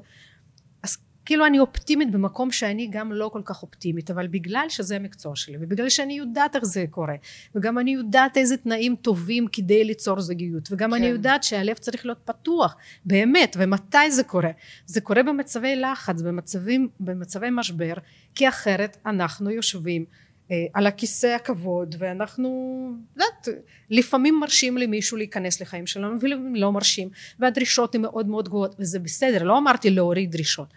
כאילו 1.26 1.46
אני 1.46 1.60
אופטימית 1.60 2.12
במקום 2.12 2.52
שאני 2.52 2.88
גם 2.92 3.12
לא 3.12 3.30
כל 3.34 3.42
כך 3.46 3.64
אופטימית, 3.64 4.12
אבל 4.12 4.28
בגלל 4.28 4.66
שזה 4.70 4.96
המקצוע 4.96 5.36
שלי, 5.36 5.58
ובגלל 5.60 5.90
שאני 5.90 6.14
יודעת 6.14 6.56
איך 6.56 6.66
זה 6.66 6.86
קורה, 6.90 7.16
וגם 7.56 7.80
אני 7.80 7.92
יודעת 7.92 8.38
איזה 8.38 8.58
תנאים 8.58 8.96
טובים 8.96 9.48
כדי 9.48 9.84
ליצור 9.84 10.22
זוגיות, 10.22 10.72
וגם 10.72 10.90
כן. 10.90 10.96
אני 10.96 11.06
יודעת 11.06 11.44
שהלב 11.44 11.76
צריך 11.76 12.06
להיות 12.06 12.20
פתוח, 12.26 12.76
באמת, 13.06 13.56
ומתי 13.60 14.12
זה 14.12 14.24
קורה? 14.24 14.52
זה 14.86 15.02
קורה 15.02 15.24
במצבי 15.24 15.76
לחץ, 15.76 16.22
במצבים, 16.22 16.90
במצבי 17.00 17.48
משבר, 17.52 17.94
כי 18.36 18.50
אחרת 18.50 18.98
אנחנו 19.06 19.50
יושבים 19.50 20.06
אה, 20.52 20.66
על 20.74 20.88
הכיסא 20.88 21.28
הכבוד, 21.28 21.96
ואנחנו, 22.00 22.90
יודעת, 23.16 23.48
לפעמים 23.90 24.40
מרשים 24.40 24.78
למישהו 24.78 25.18
להיכנס 25.18 25.62
לחיים 25.62 25.88
שלנו, 25.88 26.22
ולפעמים 26.22 26.56
לא 26.56 26.72
מרשים, 26.72 27.10
והדרישות 27.40 27.96
הן 27.96 28.02
מאוד 28.02 28.28
מאוד 28.28 28.50
גבוהות, 28.50 28.76
וזה 28.80 29.00
בסדר, 29.00 29.44
לא 29.44 29.58
אמרתי 29.58 29.90
להוריד 29.90 30.32
דרישות. 30.32 30.68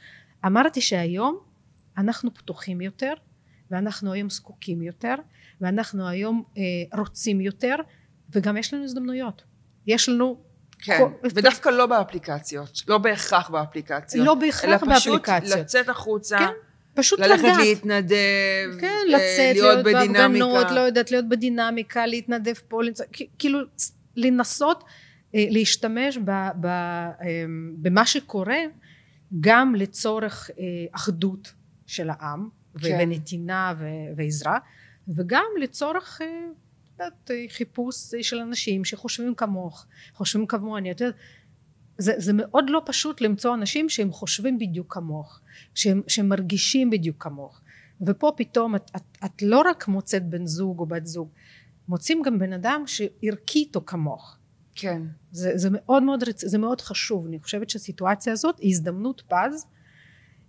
אמרתי 0.47 0.80
שהיום 0.80 1.38
אנחנו 1.99 2.35
פתוחים 2.35 2.80
יותר, 2.80 3.12
ואנחנו 3.71 4.12
היום 4.12 4.30
זקוקים 4.30 4.83
יותר, 4.83 5.14
ואנחנו 5.61 6.09
היום 6.09 6.42
אה, 6.59 6.62
רוצים 6.99 7.40
יותר, 7.40 7.75
וגם 8.33 8.57
יש 8.57 8.75
לנו 8.75 8.85
הזדמנויות. 8.85 9.42
יש 9.87 10.09
לנו 10.09 10.38
כן, 10.78 10.99
כל- 10.99 11.28
ודווקא 11.35 11.68
לא 11.68 11.87
באפליקציות, 11.87 12.83
לא 12.88 12.99
בהכרח 12.99 13.50
באפליקציות. 13.50 14.26
לא 14.26 14.35
בהכרח 14.35 14.64
אלא 14.83 14.97
פשוט 14.97 15.21
באפליקציות. 15.26 15.59
לצאת 15.61 15.88
החוצה, 15.88 16.38
כן, 16.38 16.47
פשוט 16.95 17.21
ללכת 17.21 17.42
לדעת. 17.45 17.59
להתנדב, 17.61 18.80
כן, 18.80 18.87
אה, 18.87 19.04
לצאת, 19.09 19.54
להיות 19.54 19.57
להיות 19.57 19.85
בהפגנות, 19.85 20.09
בדינמיקה. 20.30 20.73
לא 20.75 20.80
יודעת, 20.80 21.11
להיות 21.11 21.28
בדינמיקה, 21.28 22.07
להתנדב 22.07 22.54
פה. 22.68 22.80
כ- 23.12 23.23
כאילו 23.38 23.59
לנסות 24.16 24.85
אה, 25.35 25.45
להשתמש 25.50 26.18
ב, 26.25 26.30
ב, 26.61 26.66
אה, 26.66 27.11
במה 27.76 28.07
שקורה 28.07 28.59
גם 29.40 29.75
לצורך 29.75 30.50
אה, 30.58 30.64
אחדות 30.92 31.52
של 31.87 32.11
העם 32.11 32.49
כן. 32.80 32.99
ונתינה 33.00 33.75
ועזרה 34.16 34.58
וגם 35.08 35.47
לצורך 35.61 36.20
אה, 36.23 36.47
יודעת, 36.92 37.30
אה, 37.30 37.44
חיפוש 37.49 38.14
של 38.23 38.38
אנשים 38.38 38.85
שחושבים 38.85 39.35
כמוך, 39.35 39.87
חושבים 40.14 40.47
כמוני, 40.47 40.90
את 40.90 41.00
יודעת 41.00 41.14
זה, 41.99 42.12
זה 42.16 42.32
מאוד 42.35 42.64
לא 42.70 42.82
פשוט 42.87 43.20
למצוא 43.20 43.54
אנשים 43.54 43.88
שהם 43.88 44.12
חושבים 44.12 44.58
בדיוק 44.58 44.94
כמוך, 44.94 45.40
שהם, 45.75 46.02
שהם 46.08 46.28
מרגישים 46.28 46.90
בדיוק 46.90 47.23
כמוך. 47.23 47.61
ופה 48.00 48.32
פתאום 48.37 48.76
את, 48.76 48.90
את, 48.97 49.18
את 49.25 49.42
לא 49.42 49.62
רק 49.70 49.88
מוצאת 49.88 50.28
בן 50.28 50.47
זוג 50.47 50.78
או 50.78 50.87
בת 50.87 51.06
זוג, 51.06 51.28
מוצאים 51.88 52.23
גם 52.23 52.38
בן 52.38 52.52
אדם 52.52 52.82
שערכי 52.87 53.58
איתו 53.58 53.80
כמוך. 53.87 54.38
כן. 54.80 55.02
זה, 55.32 55.52
זה 55.54 55.68
מאוד 55.73 56.02
מאוד. 56.02 56.25
זה 56.37 56.58
מאוד 56.58 56.80
חשוב. 56.80 57.26
אני 57.26 57.38
חושבת 57.42 57.70
שהסיטואציה 57.70 58.32
הזאת 58.32 58.58
היא 58.58 58.70
הזדמנות 58.70 59.23
פז, 59.28 59.66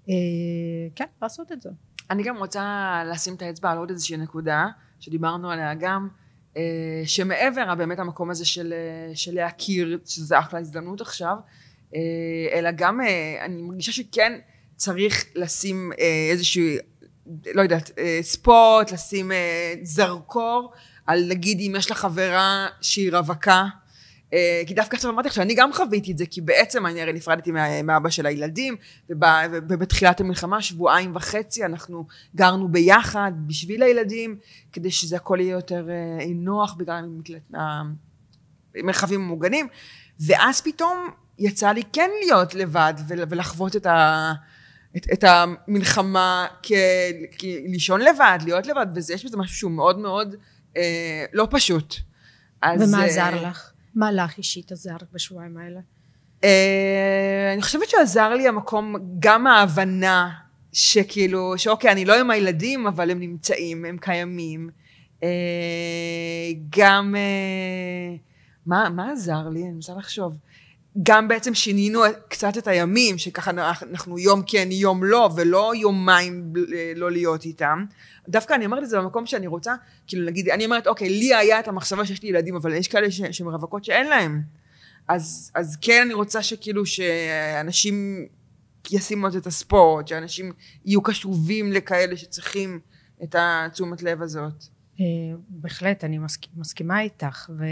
אה, 0.10 0.14
כן, 0.96 1.06
לעשות 1.22 1.52
את 1.52 1.62
זה. 1.62 1.70
אני 2.10 2.24
גם 2.24 2.38
רוצה 2.38 3.04
לשים 3.12 3.36
את 3.36 3.42
האצבע 3.42 3.72
על 3.72 3.78
עוד 3.78 3.90
איזושהי 3.90 4.18
נקודה, 4.18 4.68
שדיברנו 5.00 5.52
עליה 5.52 5.74
גם, 5.74 6.08
אה, 6.58 7.02
שמעבר 7.06 7.76
באמת 7.76 8.00
המקום 8.00 8.30
הזה 8.30 8.46
של, 8.46 8.74
אה, 8.74 9.16
של 9.16 9.36
להכיר, 9.36 10.00
שזה 10.06 10.40
אחלה 10.40 10.60
הזדמנות 10.60 11.02
עכשיו, 11.02 11.36
אה, 11.96 12.00
אלא 12.54 12.70
גם 12.76 13.02
אה, 13.02 13.46
אני 13.46 13.62
מרגישה 13.62 13.92
שכן 13.92 14.40
צריך 14.76 15.26
לשים 15.36 15.92
אה, 16.00 16.28
איזשהו, 16.32 16.64
לא 17.54 17.62
יודעת, 17.62 17.92
אה, 17.98 18.20
ספוט, 18.22 18.92
לשים 18.92 19.32
אה, 19.32 19.74
זרקור, 19.84 20.74
על 21.06 21.30
נגיד 21.30 21.60
אם 21.60 21.76
יש 21.78 21.92
לך 21.92 21.98
חברה 21.98 22.68
שהיא 22.82 23.12
רווקה, 23.12 23.66
כי 24.68 24.74
דווקא 24.74 24.96
עכשיו 24.96 25.12
אמרתי 25.12 25.28
לך 25.28 25.34
שאני 25.34 25.56
גם 25.56 25.74
חוויתי 25.74 26.12
את 26.12 26.18
זה, 26.18 26.26
כי 26.26 26.42
בעצם 26.42 26.86
אני 26.86 27.02
הרי 27.02 27.14
נפרדתי 27.14 27.52
מאבא 27.84 28.10
של 28.10 28.26
הילדים, 28.26 28.76
וב- 29.10 29.22
ובתחילת 29.70 30.20
המלחמה, 30.22 30.62
שבועיים 30.62 31.16
וחצי, 31.16 31.66
אנחנו 31.66 32.06
גרנו 32.36 32.68
ביחד 32.68 33.32
בשביל 33.48 33.84
הילדים, 33.84 34.38
כדי 34.74 34.92
שזה 34.92 35.16
הכל 35.16 35.38
יהיה 35.42 35.52
יותר 35.52 35.88
אה, 35.90 36.26
נוח 36.36 36.74
בגלל 36.74 37.06
המרחבים 38.76 39.22
המוגנים, 39.22 39.68
ואז 40.20 40.62
פתאום 40.62 41.08
יצא 41.40 41.72
לי 41.72 41.84
כן 41.94 42.10
להיות 42.26 42.56
לבד 42.56 42.94
ול- 43.08 43.24
ולחוות 43.30 43.76
את, 43.76 43.86
ה, 43.86 44.34
את, 44.98 45.08
את 45.14 45.24
המלחמה 45.24 46.48
כ, 46.64 46.72
כ... 47.38 47.44
לישון 47.44 48.02
לבד, 48.02 48.40
להיות 48.46 48.68
לבד, 48.68 48.86
וזה, 48.96 49.14
יש 49.14 49.26
בזה 49.26 49.38
משהו 49.38 49.56
שהוא 49.56 49.72
מאוד 49.72 50.00
מאוד 50.00 50.36
אה, 50.78 51.26
לא 51.34 51.48
פשוט. 51.52 51.96
אז, 52.62 52.90
ומה 52.90 53.04
עזר 53.04 53.22
אה, 53.22 53.50
לך? 53.50 53.72
מה 54.00 54.12
לך 54.12 54.38
אישית 54.38 54.72
עזר 54.72 54.96
בשבועיים 55.14 55.58
האלה? 55.58 55.80
אה, 56.44 57.52
אני 57.54 57.62
חושבת 57.62 57.90
שעזר 57.90 58.30
לי 58.34 58.48
המקום, 58.48 58.96
גם 59.20 59.48
ההבנה 59.48 60.30
שכאילו, 60.74 61.54
שאוקיי, 61.58 61.92
אני 61.92 62.06
לא 62.06 62.20
עם 62.20 62.30
הילדים, 62.30 62.88
אבל 62.88 63.12
הם 63.12 63.20
נמצאים, 63.20 63.86
הם 63.86 63.98
קיימים. 63.98 64.70
אה, 65.24 65.30
גם, 66.78 67.16
אה, 67.18 68.16
מה, 68.66 68.90
מה 68.90 69.12
עזר 69.12 69.50
לי? 69.50 69.64
אני 69.64 69.72
מנסה 69.72 69.94
לחשוב. 69.98 70.38
גם 71.04 71.28
בעצם 71.28 71.54
שינינו 71.54 72.02
קצת 72.28 72.58
את 72.58 72.68
הימים, 72.68 73.18
שככה 73.18 73.52
אנחנו 73.92 74.20
יום 74.20 74.42
כן, 74.48 74.68
יום 74.72 75.04
לא, 75.04 75.30
ולא 75.36 75.72
יומיים 75.76 76.54
לא 76.96 77.12
להיות 77.12 77.46
איתם. 77.46 77.86
דווקא 78.30 78.54
אני 78.54 78.66
אומרת 78.66 78.84
את 78.84 78.90
זה 78.90 78.98
במקום 78.98 79.26
שאני 79.26 79.48
רוצה, 79.48 79.76
כאילו 80.08 80.26
נגיד, 80.26 80.50
אני 80.50 80.66
אומרת, 80.66 80.88
אוקיי, 80.88 81.10
לי 81.10 81.36
היה 81.36 81.60
את 81.60 81.68
המחשבה 81.68 82.06
שיש 82.06 82.24
לי 82.24 82.30
ילדים, 82.30 82.56
אבל 82.56 82.74
יש 82.74 82.88
כאלה 82.88 83.12
שהן 83.12 83.48
רווקות 83.48 83.84
שאין 83.84 84.08
להם. 84.08 84.42
אז, 85.08 85.52
אז 85.56 85.78
כן 85.82 86.02
אני 86.06 86.14
רוצה 86.14 86.44
שכאילו 86.44 86.86
שאנשים 86.86 88.26
ישימו 88.92 89.28
את 89.28 89.48
הספורט, 89.48 90.08
שאנשים 90.08 90.52
יהיו 90.86 91.02
קשובים 91.02 91.72
לכאלה 91.72 92.18
שצריכים 92.18 92.80
את 93.24 93.36
התשומת 93.40 94.04
לב 94.04 94.22
הזאת. 94.22 94.64
אה, 95.00 95.06
בהחלט, 95.50 96.04
אני 96.04 96.20
מסכימה 96.56 97.02
איתך, 97.02 97.50
ו... 97.60 97.66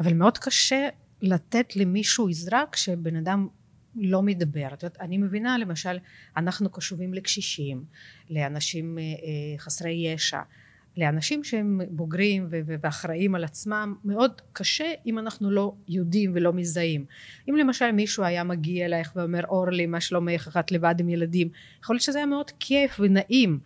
אבל 0.00 0.14
מאוד 0.14 0.38
קשה 0.38 0.88
לתת 1.22 1.76
למישהו 1.76 2.28
עזרה 2.28 2.64
כשבן 2.72 3.16
אדם 3.16 3.48
לא 3.94 4.22
מדבר. 4.22 4.68
את 4.72 4.82
יודעת, 4.82 5.00
אני 5.00 5.18
מבינה 5.18 5.58
למשל, 5.58 5.98
אנחנו 6.36 6.70
קשובים 6.70 7.14
לקשישים, 7.14 7.84
לאנשים 8.30 8.98
אה, 8.98 9.02
אה, 9.02 9.58
חסרי 9.58 9.92
ישע, 9.92 10.40
לאנשים 10.96 11.44
שהם 11.44 11.80
בוגרים 11.90 12.46
ואחראים 12.50 13.34
על 13.34 13.44
עצמם 13.44 13.94
מאוד 14.04 14.40
קשה 14.52 14.92
אם 15.06 15.18
אנחנו 15.18 15.50
לא 15.50 15.74
יודעים 15.88 16.32
ולא 16.34 16.52
מזהים. 16.52 17.04
אם 17.48 17.56
למשל 17.56 17.92
מישהו 17.92 18.24
היה 18.24 18.44
מגיע 18.44 18.86
אלייך 18.86 19.12
ואומר 19.16 19.44
אורלי 19.44 19.86
מה 19.86 20.00
שלומך? 20.00 20.48
אחת 20.48 20.72
לבד 20.72 20.94
עם 21.00 21.08
ילדים. 21.08 21.48
יכול 21.82 21.94
להיות 21.94 22.02
שזה 22.02 22.18
היה 22.18 22.26
מאוד 22.26 22.50
כיף 22.60 23.00
ונעים 23.00 23.60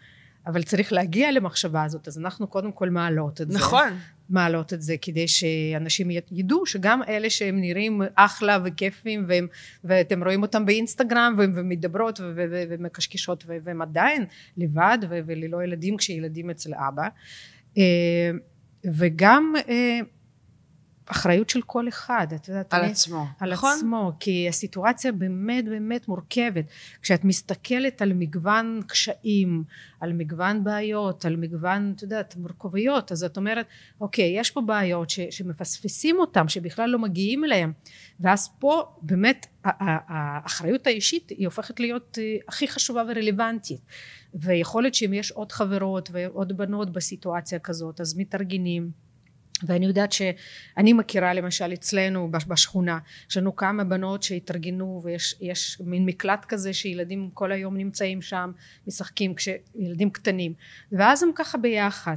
אבל 0.46 0.62
צריך 0.62 0.92
להגיע 0.92 1.32
למחשבה 1.32 1.84
הזאת 1.84 2.08
אז 2.08 2.18
אנחנו 2.18 2.46
קודם 2.46 2.72
כל 2.72 2.90
מעלות 2.90 3.40
את 3.40 3.50
זה. 3.50 3.58
נכון 3.58 3.88
מעלות 4.30 4.72
את 4.72 4.82
זה 4.82 4.96
כדי 5.02 5.28
שאנשים 5.28 6.10
ידעו 6.30 6.66
שגם 6.66 7.02
אלה 7.08 7.30
שהם 7.30 7.60
נראים 7.60 8.02
אחלה 8.14 8.58
וכיפים 8.64 9.24
והם, 9.28 9.46
ואתם 9.84 10.24
רואים 10.24 10.42
אותם 10.42 10.66
באינסטגרם 10.66 11.34
ומדברות 11.38 12.20
ומקשקשות 12.44 13.44
והם 13.46 13.82
עדיין 13.82 14.24
לבד 14.56 14.98
וללא 15.08 15.64
ילדים 15.64 15.96
כשילדים 15.96 16.50
אצל 16.50 16.74
אבא. 16.74 17.08
אה, 17.78 18.30
וגם 18.84 19.54
אה, 19.68 20.00
אחריות 21.06 21.50
של 21.50 21.62
כל 21.62 21.88
אחד, 21.88 22.26
את 22.34 22.48
יודעת, 22.48 22.74
על 22.74 22.82
אני, 22.82 22.90
עצמו, 22.90 23.26
על 23.40 23.52
נכון? 23.52 23.74
עצמו, 23.76 24.12
כי 24.20 24.48
הסיטואציה 24.48 25.12
באמת 25.12 25.64
באמת 25.64 26.08
מורכבת. 26.08 26.64
כשאת 27.02 27.24
מסתכלת 27.24 28.02
על 28.02 28.12
מגוון 28.12 28.80
קשיים, 28.88 29.64
על 30.00 30.12
מגוון 30.12 30.64
בעיות, 30.64 31.24
על 31.24 31.36
מגוון, 31.36 31.92
את 31.96 32.02
יודעת, 32.02 32.36
מורכבויות, 32.36 33.12
אז 33.12 33.24
את 33.24 33.36
אומרת, 33.36 33.66
אוקיי, 34.00 34.38
יש 34.38 34.50
פה 34.50 34.60
בעיות 34.60 35.10
ש, 35.10 35.20
שמפספסים 35.30 36.18
אותם, 36.18 36.48
שבכלל 36.48 36.90
לא 36.90 36.98
מגיעים 36.98 37.44
אליהם, 37.44 37.72
ואז 38.20 38.48
פה 38.58 38.82
באמת 39.02 39.46
האחריות 39.64 40.86
האישית 40.86 41.30
היא 41.30 41.46
הופכת 41.46 41.80
להיות 41.80 42.18
אה, 42.20 42.36
הכי 42.48 42.68
חשובה 42.68 43.02
ורלוונטית. 43.08 43.80
ויכול 44.34 44.82
להיות 44.82 44.94
שאם 44.94 45.12
יש 45.12 45.30
עוד 45.30 45.52
חברות 45.52 46.08
ועוד 46.12 46.56
בנות 46.56 46.92
בסיטואציה 46.92 47.58
כזאת, 47.58 48.00
אז 48.00 48.18
מתארגנים. 48.18 49.03
ואני 49.62 49.86
יודעת 49.86 50.12
שאני 50.12 50.92
מכירה 50.92 51.34
למשל 51.34 51.72
אצלנו 51.72 52.30
בשכונה 52.30 52.98
יש 53.30 53.36
לנו 53.36 53.56
כמה 53.56 53.84
בנות 53.84 54.22
שהתארגנו 54.22 55.02
ויש 55.04 55.80
מין 55.80 56.06
מקלט 56.06 56.44
כזה 56.44 56.72
שילדים 56.72 57.30
כל 57.34 57.52
היום 57.52 57.76
נמצאים 57.76 58.22
שם 58.22 58.52
משחקים 58.86 59.34
כשילדים 59.34 60.10
קטנים. 60.10 60.54
ואז 60.92 61.22
הם 61.22 61.30
ככה 61.34 61.58
ביחד. 61.58 62.16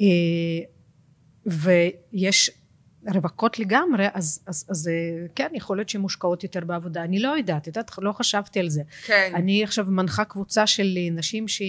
אה, 0.00 0.06
ויש 1.46 2.50
רווקות 3.14 3.58
לגמרי 3.58 4.06
אז, 4.12 4.44
אז, 4.46 4.66
אז 4.68 4.88
אה, 4.88 5.26
כן 5.34 5.48
יכול 5.54 5.76
להיות 5.76 5.88
שהן 5.88 6.00
מושקעות 6.00 6.42
יותר 6.42 6.60
בעבודה. 6.60 7.04
אני 7.04 7.18
לא 7.18 7.28
יודעת, 7.28 7.66
יודעת 7.66 7.90
לא 7.98 8.12
חשבתי 8.12 8.60
על 8.60 8.68
זה. 8.68 8.82
כן. 9.06 9.32
אני 9.34 9.64
עכשיו 9.64 9.84
מנחה 9.88 10.24
קבוצה 10.24 10.66
של 10.66 10.98
נשים 11.12 11.48
ש... 11.48 11.62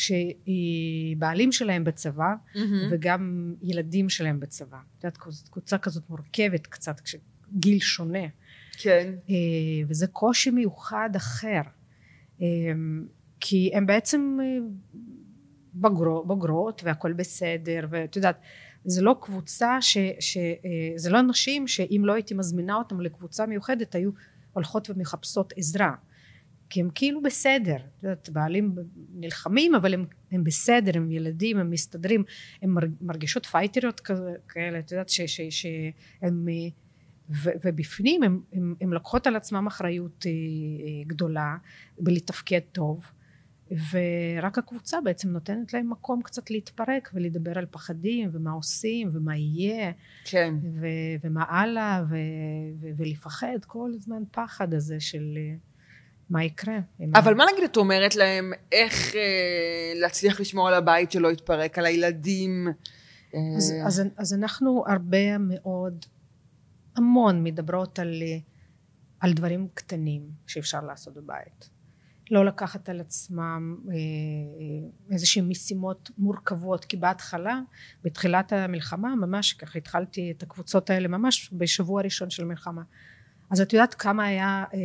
שהיא 0.00 1.16
בעלים 1.16 1.52
שלהם 1.52 1.84
בצבא 1.84 2.34
mm-hmm. 2.54 2.58
וגם 2.90 3.54
ילדים 3.62 4.08
שלהם 4.08 4.40
בצבא. 4.40 4.78
את 4.98 5.04
יודעת, 5.04 5.18
קבוצה 5.50 5.78
כזאת 5.78 6.10
מורכבת 6.10 6.66
קצת, 6.66 7.00
גיל 7.52 7.78
שונה. 7.78 8.26
כן. 8.78 9.14
אה, 9.30 9.34
וזה 9.88 10.06
קושי 10.06 10.50
מיוחד 10.50 11.10
אחר. 11.16 11.60
אה, 12.42 12.46
כי 13.40 13.70
הם 13.74 13.86
בעצם 13.86 14.38
אה, 14.42 14.58
בוגרות, 15.72 16.26
בוגרות 16.26 16.82
והכל 16.84 17.12
בסדר, 17.12 17.86
ואת 17.90 18.16
יודעת, 18.16 18.40
זה 18.84 19.02
לא 19.02 19.16
קבוצה 19.20 19.82
ש... 19.82 19.98
ש 20.20 20.38
זה 20.96 21.10
לא 21.10 21.22
נשים 21.22 21.68
שאם 21.68 22.02
לא 22.04 22.12
הייתי 22.12 22.34
מזמינה 22.34 22.74
אותם 22.74 23.00
לקבוצה 23.00 23.46
מיוחדת 23.46 23.94
היו 23.94 24.10
הולכות 24.52 24.90
ומחפשות 24.90 25.52
עזרה. 25.56 25.94
כי 26.70 26.80
הם 26.80 26.88
כאילו 26.94 27.22
בסדר, 27.22 27.76
את 27.76 28.02
יודעת, 28.02 28.28
בעלים 28.28 28.74
נלחמים 29.14 29.74
אבל 29.74 29.94
הם, 29.94 30.06
הם 30.30 30.44
בסדר, 30.44 30.92
הם 30.94 31.10
ילדים, 31.10 31.58
הם 31.58 31.70
מסתדרים, 31.70 32.24
הם 32.62 32.76
מרגישות 33.00 33.46
פייטריות 33.46 34.00
כאלה, 34.48 34.78
את 34.78 34.92
יודעת, 34.92 35.08
שהם, 35.08 36.48
ובפנים 37.44 38.22
הם, 38.22 38.40
הם, 38.52 38.74
הם 38.80 38.92
לוקחות 38.92 39.26
על 39.26 39.36
עצמם 39.36 39.66
אחריות 39.66 40.26
אה, 40.26 40.30
אה, 40.30 41.04
גדולה 41.06 41.56
בלתפקד 41.98 42.60
טוב, 42.72 43.04
ורק 43.70 44.58
הקבוצה 44.58 45.00
בעצם 45.00 45.30
נותנת 45.30 45.72
להם 45.72 45.90
מקום 45.90 46.22
קצת 46.22 46.50
להתפרק 46.50 47.10
ולדבר 47.14 47.58
על 47.58 47.66
פחדים 47.70 48.30
ומה 48.32 48.50
עושים 48.50 49.10
ומה 49.12 49.36
יהיה 49.36 49.92
כן. 50.24 50.54
ו- 50.74 50.86
ומה 51.24 51.44
הלאה 51.48 52.02
ו- 52.10 52.16
ו- 52.80 52.90
ולפחד 52.96 53.64
כל 53.66 53.90
הזמן 53.94 54.22
פחד 54.30 54.74
הזה 54.74 55.00
של 55.00 55.38
מה 56.30 56.44
יקרה. 56.44 56.78
אבל 57.14 57.34
מה 57.34 57.44
נגיד 57.52 57.64
את 57.64 57.76
אומרת 57.76 58.16
להם, 58.16 58.52
איך 58.72 59.14
אה, 59.14 59.92
להצליח 59.94 60.40
לשמור 60.40 60.68
על 60.68 60.74
הבית 60.74 61.12
שלא 61.12 61.32
יתפרק, 61.32 61.78
על 61.78 61.86
הילדים? 61.86 62.68
אז, 63.56 63.72
אה... 63.72 63.86
אז, 63.86 64.02
אז 64.16 64.34
אנחנו 64.34 64.84
הרבה 64.86 65.38
מאוד, 65.38 66.06
המון 66.96 67.44
מדברות 67.44 67.98
על, 67.98 68.22
על 69.20 69.32
דברים 69.32 69.68
קטנים 69.74 70.22
שאפשר 70.46 70.80
לעשות 70.80 71.14
בבית. 71.14 71.70
לא 72.30 72.44
לקחת 72.44 72.88
על 72.88 73.00
עצמם 73.00 73.76
אה, 73.88 73.94
אה 73.94 75.12
איזשהן 75.12 75.48
משימות 75.48 76.10
מורכבות, 76.18 76.84
כי 76.84 76.96
בהתחלה, 76.96 77.60
בתחילת 78.04 78.52
המלחמה, 78.52 79.14
ממש 79.16 79.52
ככה 79.52 79.78
התחלתי 79.78 80.30
את 80.30 80.42
הקבוצות 80.42 80.90
האלה 80.90 81.08
ממש 81.08 81.50
בשבוע 81.52 82.00
הראשון 82.00 82.30
של 82.30 82.42
המלחמה. 82.42 82.82
אז 83.50 83.60
את 83.60 83.72
יודעת 83.72 83.94
כמה 83.94 84.24
היה 84.24 84.64
אה, 84.74 84.78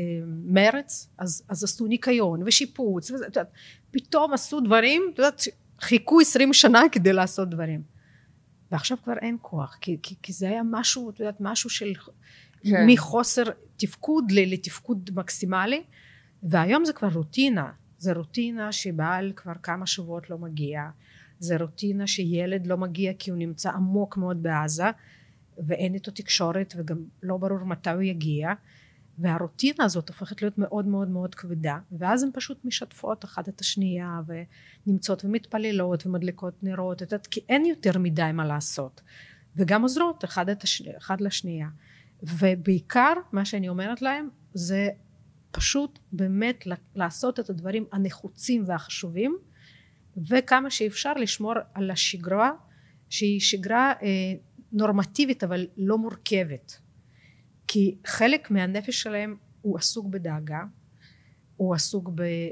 מרץ? 0.46 1.10
אז, 1.18 1.44
אז 1.50 1.64
עשו 1.64 1.88
ניקיון 1.88 2.44
ושיפוץ 2.46 3.12
וזה, 3.12 3.28
את 3.28 3.36
יודעת, 3.36 3.52
פתאום 3.92 4.34
עשו 4.34 4.60
דברים 4.60 5.02
את 5.14 5.20
יודעת 5.20 5.42
חיכו 5.82 6.20
עשרים 6.20 6.54
שנה 6.54 6.82
כדי 6.92 7.14
לעשות 7.14 7.50
דברים. 7.50 7.82
ועכשיו 8.72 8.98
כבר 9.04 9.14
אין 9.22 9.38
כוח 9.42 9.78
כי, 9.82 9.98
כי, 10.04 10.16
כי 10.22 10.34
זה 10.34 10.50
היה 10.50 10.62
משהו 10.64 11.10
את 11.10 11.20
יודעת 11.20 11.38
משהו 11.40 11.70
של 11.70 11.94
כן. 12.64 12.86
מחוסר 12.88 13.44
תפקוד 13.78 14.32
לתפקוד 14.32 15.10
מקסימלי 15.16 15.84
והיום 16.44 16.86
זה 16.86 16.94
כבר 16.94 17.10
רוטינה. 17.14 17.72
זה 17.98 18.14
רוטינה 18.14 18.72
שבעל 18.72 19.34
כבר 19.36 19.54
כמה 19.64 19.88
שבועות 19.88 20.30
לא 20.30 20.38
מגיע. 20.38 20.82
זה 21.40 21.58
רוטינה 21.58 22.08
שילד 22.08 22.68
לא 22.68 22.78
מגיע 22.78 23.14
כי 23.20 23.32
הוא 23.32 23.40
נמצא 23.40 23.72
עמוק 23.72 24.18
מאוד 24.18 24.44
בעזה 24.44 24.86
ואין 25.58 25.94
איתו 25.94 26.12
תקשורת 26.12 26.74
וגם 26.78 26.98
לא 27.24 27.38
ברור 27.38 27.66
מתי 27.66 27.90
הוא 27.90 28.02
יגיע. 28.02 28.54
והרוטינה 29.18 29.84
הזאת 29.84 30.10
הופכת 30.10 30.42
להיות 30.42 30.58
מאוד 30.58 30.88
מאוד 30.88 31.10
מאוד 31.10 31.36
כבדה 31.36 31.80
ואז 31.92 32.24
הן 32.24 32.30
פשוט 32.34 32.66
משתפות 32.66 33.26
אחת 33.26 33.50
את 33.50 33.62
השנייה 33.62 34.22
ונמצאות 34.88 35.26
ומתפללות 35.26 36.06
ומדליקות 36.06 36.64
נרות 36.64 37.02
כי 37.32 37.40
אין 37.50 37.66
יותר 37.66 38.00
מדי 38.00 38.32
מה 38.34 38.46
לעשות. 38.46 39.02
וגם 39.56 39.82
עוזרות 39.82 40.26
אחד, 40.26 40.50
הש... 40.64 40.82
אחד 40.82 41.22
לשנייה. 41.22 41.68
ובעיקר 42.24 43.14
מה 43.32 43.46
שאני 43.46 43.70
אומרת 43.70 44.02
להם 44.02 44.30
זה 44.54 44.90
פשוט 45.52 46.00
באמת 46.12 46.68
לעשות 46.96 47.40
את 47.40 47.50
הדברים 47.50 47.86
הנחוצים 47.92 48.64
והחשובים 48.68 49.38
וכמה 50.18 50.70
שאפשר 50.70 51.14
לשמור 51.14 51.54
על 51.74 51.92
השגרה 51.92 52.52
שהיא 53.10 53.40
שגרה 53.40 53.94
אה, 54.02 54.34
נורמטיבית 54.76 55.44
אבל 55.44 55.68
לא 55.78 55.98
מורכבת. 55.98 56.80
כי 57.68 57.98
חלק 58.08 58.52
מהנפש 58.52 59.02
שלהם 59.02 59.36
הוא 59.62 59.78
עסוק 59.78 60.08
בדאגה 60.08 60.64
הוא 61.58 61.76
עסוק 61.76 62.10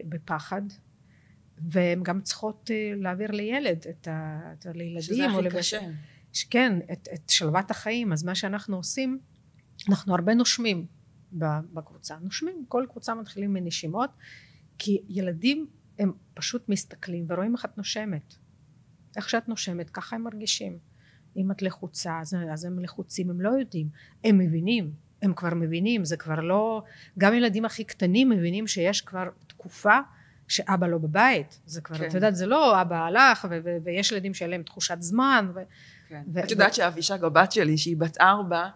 בפחד 0.10 0.62
והן 1.58 2.04
גם 2.04 2.22
צריכות 2.22 2.72
אה, 2.72 2.94
להעביר 2.96 3.32
לילד 3.32 3.86
את 3.90 4.08
ה... 4.08 4.40
לילדים 4.66 5.02
שזה 5.02 5.26
הכי 5.26 5.42
לבש... 5.42 5.74
קשה. 5.74 5.90
כן 6.50 6.80
את, 6.92 7.08
את 7.14 7.30
שלוות 7.30 7.72
החיים. 7.72 8.14
אז 8.14 8.24
מה 8.24 8.36
שאנחנו 8.36 8.76
עושים 8.76 9.20
אנחנו 9.90 10.16
הרבה 10.16 10.34
נושמים 10.34 10.86
בקבוצה. 11.74 12.18
נושמים 12.22 12.66
כל 12.68 12.86
קבוצה 12.90 13.16
מתחילים 13.16 13.54
מנשימות 13.54 14.10
כי 14.78 15.04
ילדים 15.10 15.68
הם 16.00 16.12
פשוט 16.34 16.70
מסתכלים 16.70 17.26
ורואים 17.28 17.56
איך 17.56 17.66
את 17.66 17.78
נושמת. 17.78 18.36
איך 19.18 19.30
שאת 19.30 19.50
נושמת 19.50 19.90
ככה 19.90 20.16
הם 20.16 20.24
מרגישים 20.24 20.80
אם 21.38 21.52
את 21.52 21.62
לחוצה 21.62 22.20
אז, 22.22 22.36
אז 22.52 22.66
הם 22.66 22.80
לחוצים 22.80 23.30
הם 23.30 23.42
לא 23.42 23.50
יודעים 23.50 23.88
הם 24.24 24.38
מבינים 24.38 24.92
הם 25.22 25.34
כבר 25.34 25.54
מבינים 25.54 26.06
זה 26.06 26.18
כבר 26.18 26.40
לא 26.40 26.84
גם 27.18 27.34
ילדים 27.34 27.66
הכי 27.66 27.84
קטנים 27.84 28.30
מבינים 28.30 28.68
שיש 28.68 29.02
כבר 29.02 29.30
תקופה 29.48 29.98
שאבא 30.48 30.88
לא 30.88 30.98
בבית 30.98 31.60
זה 31.66 31.82
כבר 31.82 31.98
כן. 31.98 32.08
את 32.08 32.14
יודעת 32.14 32.36
זה 32.36 32.46
לא 32.46 32.82
אבא 32.82 32.96
הלך 32.96 33.48
ו- 33.50 33.60
ו- 33.64 33.78
ויש 33.84 34.12
ילדים 34.12 34.34
שאין 34.34 34.50
להם 34.50 34.64
תחושת 34.64 34.98
זמן 35.00 35.52
ו- 35.56 35.62
כן. 36.10 36.22
ו- 36.34 36.40
את 36.40 36.52
יודעת 36.52 36.72
ו- 36.72 36.76
שאבישג 36.76 37.24
הבת 37.24 37.52
שלי 37.52 37.78
שהיא 37.78 37.98
בת 37.98 38.18
ארבע 38.22 38.68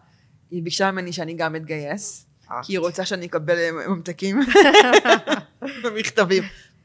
היא 0.52 0.64
ביקשה 0.64 0.92
ממני 0.92 1.14
שאני 1.14 1.34
גם 1.34 1.56
אתגייס 1.56 2.28
אה. 2.52 2.64
כי 2.64 2.74
היא 2.74 2.80
רוצה 2.80 3.06
שאני 3.06 3.26
אקבל 3.26 3.58
ממתקים 3.88 4.40
ומכתבים 5.84 6.44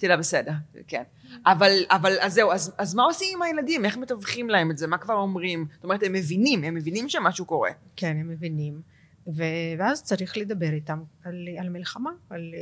לה 0.09 0.17
בסדר 0.17 0.53
כן 0.89 1.03
אבל, 1.47 1.73
אבל 1.91 2.13
אז 2.21 2.35
זהו, 2.35 2.53
אז, 2.53 2.75
אז 2.79 2.95
מה 2.95 3.03
עושים 3.03 3.29
עם 3.37 3.43
הילדים? 3.43 3.85
איך 3.85 3.97
מתווכים 3.97 4.51
להם 4.51 4.71
את 4.71 4.79
זה? 4.79 4.87
מה 4.87 4.99
כבר 4.99 5.15
אומרים? 5.15 5.67
זאת 5.75 5.85
אומרת, 5.85 6.03
הם 6.03 6.13
מבינים, 6.13 6.65
הם 6.65 6.75
מבינים 6.75 7.09
שמשהו 7.09 7.45
קורה. 7.45 7.71
כן, 7.97 8.17
הם 8.21 8.29
מבינים. 8.29 8.81
ו, 9.27 9.43
ואז 9.79 10.03
צריך 10.03 10.37
לדבר 10.37 10.73
איתם 10.73 11.03
על, 11.25 11.49
על 11.59 11.69
מלחמה, 11.69 12.11
על, 12.31 12.55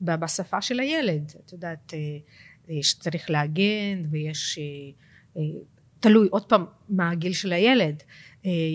בשפה 0.00 0.62
של 0.62 0.80
הילד. 0.80 1.32
את 1.44 1.52
יודעת, 1.52 1.92
uh, 1.92 2.72
יש, 2.72 2.98
צריך 2.98 3.30
להגן 3.30 4.02
ויש... 4.10 4.58
Uh, 4.58 5.36
uh, 5.36 5.40
תלוי, 6.00 6.28
עוד 6.30 6.44
פעם, 6.44 6.64
מה 6.88 7.10
הגיל 7.10 7.32
של 7.32 7.52
הילד. 7.52 8.02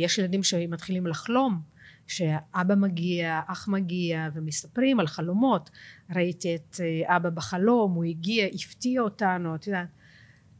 יש 0.01 0.17
ילדים 0.17 0.43
שמתחילים 0.43 1.07
לחלום. 1.07 1.61
שאבא 2.09 2.75
מגיע, 2.75 3.41
אח 3.47 3.67
מגיע 3.67 4.29
ומספרים 4.33 4.99
על 4.99 5.07
חלומות. 5.07 5.69
ראיתי 6.15 6.55
את 6.55 6.79
אה, 6.79 7.15
אבא 7.15 7.29
בחלום, 7.29 7.93
הוא 7.93 8.03
הגיע, 8.03 8.45
הפתיע 8.53 9.01
אותנו, 9.01 9.55
את 9.55 9.67
יודעת. 9.67 9.87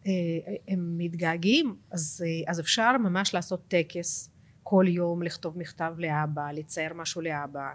אה, 0.08 0.12
הם 0.68 0.98
מתגעגעים, 0.98 1.76
אז, 1.92 2.24
אה, 2.26 2.52
אז 2.52 2.60
אפשר 2.60 2.98
ממש 2.98 3.34
לעשות 3.34 3.68
טקס 3.68 4.30
כל 4.64 4.86
יום, 4.88 5.24
לכתוב 5.24 5.58
מכתב 5.58 5.94
לאבא, 5.98 6.52
לצייר 6.52 6.94
משהו 6.94 7.22
לאבא, 7.22 7.70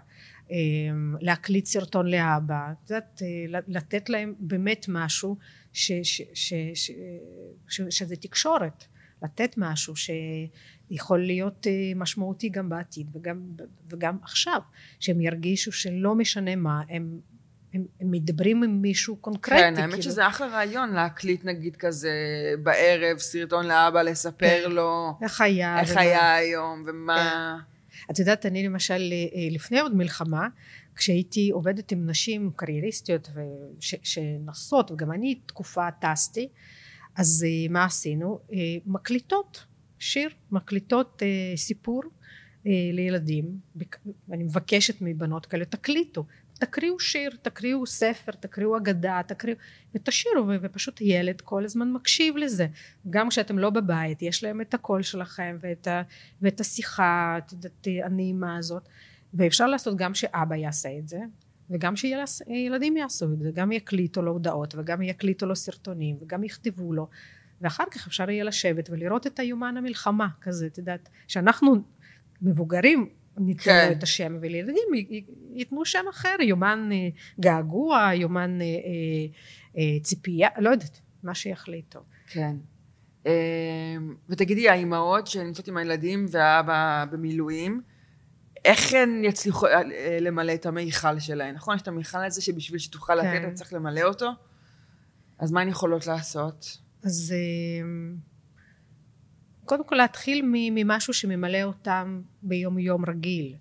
להקליט 1.21 1.65
סרטון 1.65 2.07
לאבא, 2.07 2.71
את 2.71 2.89
יודעת, 2.89 3.21
לתת 3.67 4.09
להם 4.09 4.33
באמת 4.39 4.85
משהו 4.89 5.37
ש, 5.73 5.91
ש, 6.03 6.21
ש, 6.33 6.53
ש, 6.73 6.91
ש, 7.67 7.81
שזה 7.89 8.15
תקשורת, 8.15 8.85
לתת 9.23 9.53
משהו 9.57 9.93
שיכול 9.95 11.25
להיות 11.25 11.67
משמעותי 11.95 12.49
גם 12.49 12.69
בעתיד 12.69 13.07
וגם, 13.15 13.41
וגם 13.89 14.17
עכשיו, 14.21 14.59
שהם 14.99 15.21
ירגישו 15.21 15.71
שלא 15.71 16.15
משנה 16.15 16.55
מה, 16.55 16.81
הם 16.89 17.19
הם, 17.75 17.85
הם 18.01 18.11
מדברים 18.11 18.63
עם 18.63 18.81
מישהו 18.81 19.15
קונקרטי. 19.15 19.61
כן, 19.61 19.73
האמת 19.77 19.89
כאילו. 19.89 20.03
שזה 20.03 20.27
אחלה 20.27 20.47
רעיון 20.47 20.93
להקליט 20.93 21.45
נגיד 21.45 21.75
כזה 21.75 22.11
בערב, 22.63 23.17
סרטון 23.17 23.65
לאבא, 23.67 24.01
לספר 24.01 24.63
כן. 24.63 24.71
לו. 24.71 25.17
איך 25.21 25.41
היה. 25.41 25.79
איך 25.79 25.91
ומה... 25.91 26.01
היה 26.01 26.35
היום, 26.35 26.83
ומה... 26.87 27.57
כן. 27.59 28.11
את 28.11 28.19
יודעת, 28.19 28.45
אני 28.45 28.63
למשל, 28.63 28.93
אה, 28.93 29.47
לפני 29.51 29.79
עוד 29.79 29.95
מלחמה, 29.95 30.47
כשהייתי 30.95 31.49
עובדת 31.49 31.91
עם 31.91 32.09
נשים 32.09 32.51
קרייריסטיות 32.55 33.29
וש, 33.33 33.95
שנסות, 34.03 34.91
וגם 34.91 35.11
אני 35.11 35.39
תקופה 35.45 35.87
טסתי, 36.01 36.47
אז 37.15 37.45
אה, 37.47 37.71
מה 37.71 37.85
עשינו? 37.85 38.39
אה, 38.53 38.57
מקליטות 38.85 39.65
שיר, 39.99 40.29
מקליטות 40.51 41.21
סיפור 41.55 42.03
לילדים, 42.93 43.59
ואני 44.27 44.43
מבקשת 44.43 44.95
מבנות 45.01 45.45
כאלה, 45.45 45.65
תקליטו, 45.65 46.25
תקריאו 46.59 46.99
שיר, 46.99 47.31
תקריאו 47.41 47.85
ספר, 47.85 48.31
תקריאו 48.31 48.77
אגדה, 48.77 49.21
תקריאו 49.27 49.57
ותשאירו 49.95 50.47
ופשוט 50.61 51.01
ילד 51.01 51.41
כל 51.41 51.65
הזמן 51.65 51.91
מקשיב 51.91 52.37
לזה. 52.37 52.67
גם 53.09 53.29
כשאתם 53.29 53.59
לא 53.59 53.69
בבית 53.69 54.21
יש 54.21 54.43
להם 54.43 54.61
את 54.61 54.73
הקול 54.73 55.01
שלכם 55.01 55.57
ואת, 55.59 55.87
ה, 55.87 56.01
ואת 56.41 56.59
השיחה 56.59 57.39
הנעימה 58.05 58.57
הזאת. 58.57 58.89
ואפשר 59.33 59.67
לעשות 59.67 59.97
גם 59.97 60.13
שאבא 60.13 60.55
יעשה 60.55 60.89
את 60.99 61.07
זה 61.07 61.19
וגם 61.69 61.93
שילדים 61.95 62.97
יעשו 62.97 63.33
את 63.33 63.39
זה 63.39 63.51
גם 63.53 63.71
יקליטו 63.71 64.21
לו 64.21 64.31
הודעות 64.31 64.75
וגם 64.77 65.01
יקליטו 65.01 65.45
לו 65.45 65.55
סרטונים 65.55 66.17
וגם 66.21 66.43
יכתבו 66.43 66.93
לו 66.93 67.07
ואחר 67.61 67.83
כך 67.91 68.07
אפשר 68.07 68.29
יהיה 68.29 68.43
לשבת 68.43 68.89
ולראות 68.89 69.27
את 69.27 69.39
היומן 69.39 69.77
המלחמה 69.77 70.27
כזה 70.41 70.67
את 70.67 70.77
יודעת 70.77 71.09
שאנחנו 71.27 71.75
מבוגרים 72.41 73.09
ניתן 73.37 73.63
כן. 73.63 73.93
את 73.97 74.03
השם, 74.03 74.37
ולילדים 74.41 74.87
ייתנו 75.53 75.85
שם 75.85 76.05
אחר, 76.09 76.35
יומן 76.41 76.89
אה, 76.91 76.97
געגוע, 77.39 78.09
יומן 78.13 78.61
אה, 78.61 78.65
אה, 79.77 79.99
ציפייה, 80.03 80.49
לא 80.57 80.69
יודעת, 80.69 81.01
מה 81.23 81.35
שיחליטו. 81.35 81.99
כן. 82.27 82.55
ותגידי, 84.29 84.69
האימהות 84.69 85.27
שנמצאות 85.27 85.67
עם 85.67 85.77
הילדים 85.77 86.25
והאבא 86.29 87.05
במילואים, 87.11 87.81
איך 88.65 88.93
הן 88.93 89.23
יצליחו 89.23 89.65
למלא 90.21 90.53
את 90.53 90.65
המיכל 90.65 91.19
שלהן? 91.19 91.55
נכון? 91.55 91.75
יש 91.75 91.81
את 91.81 91.87
המיכל 91.87 92.25
הזה 92.25 92.41
שבשביל 92.41 92.79
שתוכל 92.79 93.21
כן. 93.21 93.43
לתת, 93.43 93.53
צריך 93.53 93.73
למלא 93.73 94.01
אותו? 94.01 94.29
אז 95.39 95.51
מה 95.51 95.61
הן 95.61 95.67
יכולות 95.67 96.07
לעשות? 96.07 96.77
אז 97.03 97.33
קודם 99.65 99.83
כל 99.83 99.95
להתחיל 99.95 100.41
ממשהו 100.45 101.13
שממלא 101.13 101.63
אותם 101.63 102.21
ביום 102.41 102.79
יום 102.79 103.05
רגיל 103.05 103.55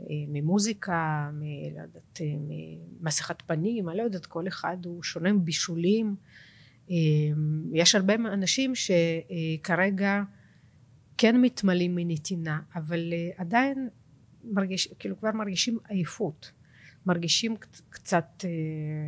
אה, 0.00 0.06
ממוזיקה, 0.28 1.30
מ, 1.32 1.42
לא 1.76 1.82
יודעת, 1.82 2.20
אה, 2.20 2.26
ממסכת 3.00 3.42
פנים, 3.42 3.88
אני 3.88 3.98
לא 3.98 4.02
יודעת, 4.02 4.26
כל 4.26 4.48
אחד 4.48 4.76
הוא 4.84 5.02
שונה 5.02 5.32
מבישולים. 5.32 6.16
אה, 6.90 6.96
יש 7.72 7.94
הרבה 7.94 8.14
אנשים 8.14 8.72
שכרגע 8.74 10.22
כן 11.18 11.40
מתמלאים 11.40 11.94
מנתינה, 11.94 12.60
אבל 12.74 13.12
עדיין 13.36 13.88
מרגיש, 14.52 14.88
כאילו 14.98 15.18
כבר 15.18 15.32
מרגישים 15.32 15.78
עייפות, 15.88 16.52
מרגישים 17.06 17.56
קצת 17.90 18.44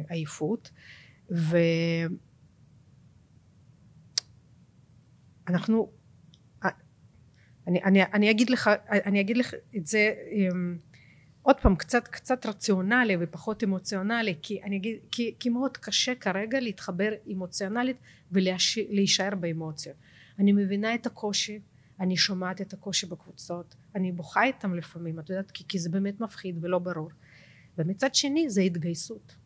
עייפות, 0.08 0.70
ואנחנו 5.46 5.90
אני, 7.66 7.82
אני, 7.84 8.02
אני 8.02 8.30
אגיד 8.30 8.50
לך, 8.50 8.70
אני 8.90 9.20
אגיד 9.20 9.36
לך 9.36 9.54
את 9.76 9.86
זה 9.86 10.14
אמ, 10.32 10.78
עוד 11.42 11.56
פעם 11.60 11.76
קצת 11.76 12.08
קצת 12.08 12.46
רציונלי 12.46 13.16
ופחות 13.20 13.64
אמוציונלי 13.64 14.34
כי 14.42 14.62
אני 14.62 14.76
אגיד 14.76 14.98
כי, 15.10 15.34
כי 15.38 15.48
מאוד 15.48 15.76
קשה 15.76 16.14
כרגע 16.14 16.60
להתחבר 16.60 17.10
אמוציונלית 17.32 17.96
ולהישאר 18.32 19.34
באמוציות 19.40 19.96
אני 20.38 20.52
מבינה 20.52 20.94
את 20.94 21.06
הקושי 21.06 21.60
אני 22.00 22.16
שומעת 22.16 22.60
את 22.60 22.72
הקושי 22.72 23.06
בקבוצות 23.06 23.74
אני 23.94 24.12
בוכה 24.12 24.42
איתם 24.44 24.74
לפעמים 24.74 25.20
את 25.20 25.30
יודעת 25.30 25.50
כי, 25.50 25.64
כי 25.68 25.78
זה 25.78 25.90
באמת 25.90 26.20
מפחיד 26.20 26.58
ולא 26.60 26.78
ברור 26.78 27.10
ומצד 27.78 28.14
שני 28.14 28.50
זה 28.50 28.60
התגייסות 28.60 29.36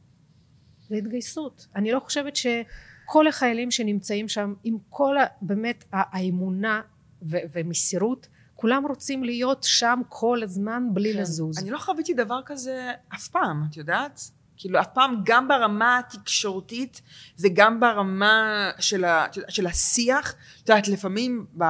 זה 0.88 0.96
התגייסות 0.96 1.66
אני 1.76 1.92
לא 1.92 2.00
חושבת 2.00 2.36
שכל 2.36 3.26
החיילים 3.28 3.70
שנמצאים 3.70 4.28
שם 4.28 4.54
עם 4.64 4.76
כל 4.88 5.16
באמת 5.42 5.84
האמונה 5.92 6.80
ו- 7.22 7.38
ומסירות 7.52 8.28
כולם 8.54 8.84
רוצים 8.88 9.24
להיות 9.24 9.62
שם 9.62 10.00
כל 10.08 10.42
הזמן 10.42 10.88
בלי 10.92 11.12
כן. 11.12 11.20
לזוז. 11.20 11.58
אני 11.58 11.70
לא 11.70 11.78
חוויתי 11.78 12.14
דבר 12.14 12.40
כזה 12.46 12.92
אף 13.14 13.28
פעם, 13.28 13.64
את 13.70 13.76
יודעת? 13.76 14.20
כאילו 14.64 14.80
אף 14.80 14.86
פעם 14.94 15.14
גם 15.24 15.48
ברמה 15.48 15.98
התקשורתית 15.98 17.02
וגם 17.38 17.80
ברמה 17.80 18.70
של, 18.78 19.04
ה, 19.04 19.26
של 19.48 19.66
השיח, 19.66 20.34
את 20.62 20.68
יודעת 20.68 20.88
לפעמים 20.88 21.46
ב, 21.58 21.64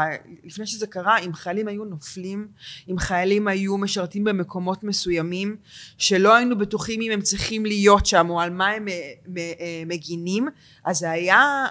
לפני 0.44 0.66
שזה 0.66 0.87
קרה 0.87 1.18
אם 1.18 1.35
חיילים 1.35 1.68
היו 1.68 1.85
נופלים, 1.85 2.48
אם 2.90 2.98
חיילים 2.98 3.48
היו 3.48 3.78
משרתים 3.78 4.24
במקומות 4.24 4.85
מסוימים 4.85 5.57
שלא 5.98 6.35
היינו 6.35 6.59
בטוחים 6.59 7.00
אם 7.00 7.11
הם 7.12 7.20
צריכים 7.20 7.66
להיות 7.66 8.07
שם 8.07 8.30
או 8.30 8.40
על 8.40 8.50
מה 8.50 8.68
הם 8.68 8.88
אה, 8.88 9.83
מגינים 9.87 10.48
אז 10.85 10.98
זה 10.98 11.11
היה 11.11 11.66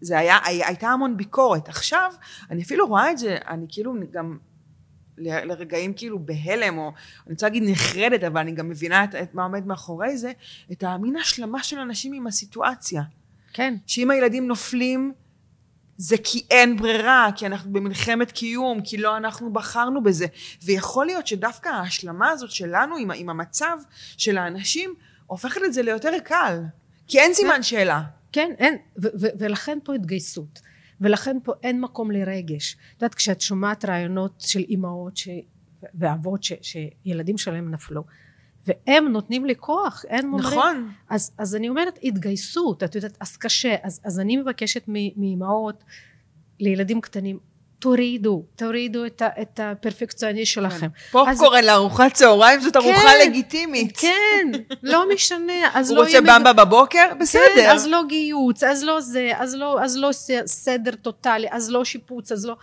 זה 0.00 0.18
היה, 0.18 0.38
הייתה 0.44 0.88
המון 0.88 1.16
ביקורת. 1.16 1.68
עכשיו, 1.68 2.12
אני 2.50 2.62
אפילו 2.62 2.86
רואה 2.86 3.10
את 3.10 3.18
זה, 3.18 3.36
אני 3.48 3.66
כאילו 3.68 3.94
גם 4.10 4.38
לרגעים 5.20 5.92
כאילו 5.92 6.18
בהלם, 6.18 6.78
או 6.78 6.92
אני 7.26 7.32
רוצה 7.32 7.46
להגיד 7.46 7.62
נחרדת, 7.66 8.24
אבל 8.24 8.40
אני 8.40 8.52
גם 8.52 8.68
מבינה 8.68 9.04
את, 9.04 9.14
את 9.14 9.34
מה 9.34 9.42
עומד 9.42 9.66
מאחורי 9.66 10.16
זה, 10.16 10.32
את 10.72 10.82
המין 10.82 11.16
השלמה 11.16 11.62
של 11.62 11.78
אנשים 11.78 12.12
עם 12.12 12.26
הסיטואציה. 12.26 13.02
כן. 13.52 13.74
שאם 13.86 14.10
הילדים 14.10 14.46
נופלים, 14.46 15.12
זה 15.96 16.16
כי 16.24 16.44
אין 16.50 16.76
ברירה, 16.76 17.28
כי 17.36 17.46
אנחנו 17.46 17.72
במלחמת 17.72 18.32
קיום, 18.32 18.80
כי 18.80 18.96
לא 18.96 19.16
אנחנו 19.16 19.52
בחרנו 19.52 20.02
בזה. 20.02 20.26
ויכול 20.62 21.06
להיות 21.06 21.26
שדווקא 21.26 21.68
ההשלמה 21.68 22.30
הזאת 22.30 22.50
שלנו 22.50 22.96
עם, 22.96 23.10
עם 23.10 23.30
המצב 23.30 23.78
של 24.16 24.38
האנשים, 24.38 24.94
הופכת 25.26 25.60
את 25.64 25.72
זה 25.72 25.82
ליותר 25.82 26.12
קל. 26.24 26.58
כי 27.08 27.20
אין 27.20 27.34
סימן 27.34 27.62
שאלה. 27.62 28.02
כן, 28.32 28.50
אין, 28.58 28.76
ו- 28.98 29.08
ו- 29.20 29.26
ולכן 29.38 29.78
פה 29.84 29.94
התגייסות. 29.94 30.60
ולכן 31.00 31.36
פה 31.44 31.52
אין 31.62 31.80
מקום 31.80 32.10
לרגש. 32.10 32.76
את 32.96 33.02
יודעת, 33.02 33.14
כשאת 33.14 33.40
שומעת 33.40 33.84
רעיונות 33.84 34.34
של 34.38 34.60
אימהות 34.60 35.16
ש... 35.16 35.28
ואבות 35.94 36.42
ש... 36.42 36.52
שילדים 36.62 37.38
שלהם 37.38 37.70
נפלו, 37.70 38.04
והם 38.66 39.08
נותנים 39.08 39.44
לי 39.44 39.54
כוח, 39.56 40.04
הם 40.08 40.32
אומרים... 40.32 40.58
נכון. 40.58 40.90
אז, 41.08 41.34
אז 41.38 41.56
אני 41.56 41.68
אומרת, 41.68 41.98
התגייסות, 42.02 42.82
את 42.82 42.94
יודעת, 42.94 43.16
אז 43.20 43.36
קשה. 43.36 43.74
אז, 43.82 44.00
אז 44.04 44.20
אני 44.20 44.36
מבקשת 44.36 44.84
מאימהות 44.88 45.84
לילדים 46.60 47.00
קטנים, 47.00 47.38
תורידו, 47.80 48.44
תורידו 48.56 49.06
את, 49.06 49.22
ה, 49.22 49.28
את 49.42 49.60
הפרפקציוני 49.62 50.46
שלכם. 50.46 50.86
פופקורן 51.10 51.58
אז... 51.58 51.64
לארוחת 51.64 52.12
צהריים 52.12 52.60
זאת 52.60 52.76
ארוחה 52.76 53.00
כן, 53.00 53.28
לגיטימית. 53.28 53.96
כן, 53.96 54.50
לא 54.82 55.04
משנה. 55.14 55.52
אז 55.74 55.90
הוא 55.90 55.98
לא 55.98 56.02
רוצה 56.02 56.20
במבה 56.20 56.52
בבוקר? 56.52 57.12
בסדר. 57.20 57.42
כן, 57.56 57.70
אז 57.70 57.86
לא 57.86 58.02
גיוץ, 58.08 58.62
אז 58.62 58.84
לא 58.84 59.00
זה, 59.00 59.30
אז 59.36 59.54
לא, 59.54 59.82
אז 59.82 59.96
לא 59.96 60.10
סדר 60.46 60.94
טוטאלי, 60.94 61.46
אז 61.50 61.70
לא 61.70 61.84
שיפוץ, 61.84 62.32
אז 62.32 62.46
לא... 62.46 62.56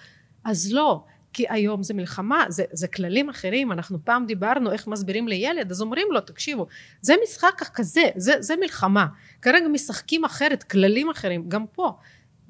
אז 0.46 0.74
לא. 0.74 1.04
כי 1.34 1.46
היום 1.50 1.84
זה 1.84 1.94
מלחמה, 1.94 2.46
זה, 2.50 2.64
זה 2.72 2.88
כללים 2.88 3.30
אחרים, 3.30 3.72
אנחנו 3.72 3.98
פעם 4.04 4.26
דיברנו 4.26 4.72
איך 4.72 4.88
מסבירים 4.88 5.28
לילד, 5.28 5.72
אז 5.72 5.82
אומרים 5.82 6.08
לו, 6.12 6.22
תקשיבו, 6.22 6.68
זה 7.02 7.14
משחק 7.24 7.62
כזה, 7.74 8.02
זה, 8.16 8.34
זה 8.40 8.56
מלחמה, 8.60 9.06
כרגע 9.42 9.68
משחקים 9.68 10.26
אחרת, 10.26 10.64
כללים 10.64 11.10
אחרים, 11.10 11.50
גם 11.50 11.66
פה, 11.72 11.98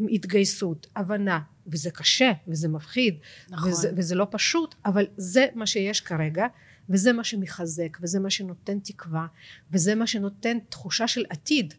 התגייסות, 0.09 0.87
הבנה, 0.95 1.39
וזה 1.67 1.91
קשה, 1.91 2.31
וזה 2.47 2.67
מפחיד, 2.67 3.17
נכון. 3.49 3.71
וזה, 3.71 3.91
וזה 3.95 4.15
לא 4.15 4.27
פשוט, 4.31 4.75
אבל 4.85 5.05
זה 5.17 5.45
מה 5.55 5.65
שיש 5.67 6.01
כרגע, 6.01 6.45
וזה 6.89 7.13
מה 7.13 7.23
שמחזק, 7.23 7.97
וזה 8.01 8.19
מה 8.19 8.29
שנותן 8.29 8.79
תקווה, 8.79 9.27
וזה 9.71 9.95
מה 9.95 10.07
שנותן 10.07 10.57
תחושה 10.69 11.07
של 11.07 11.25
עתיד, 11.29 11.73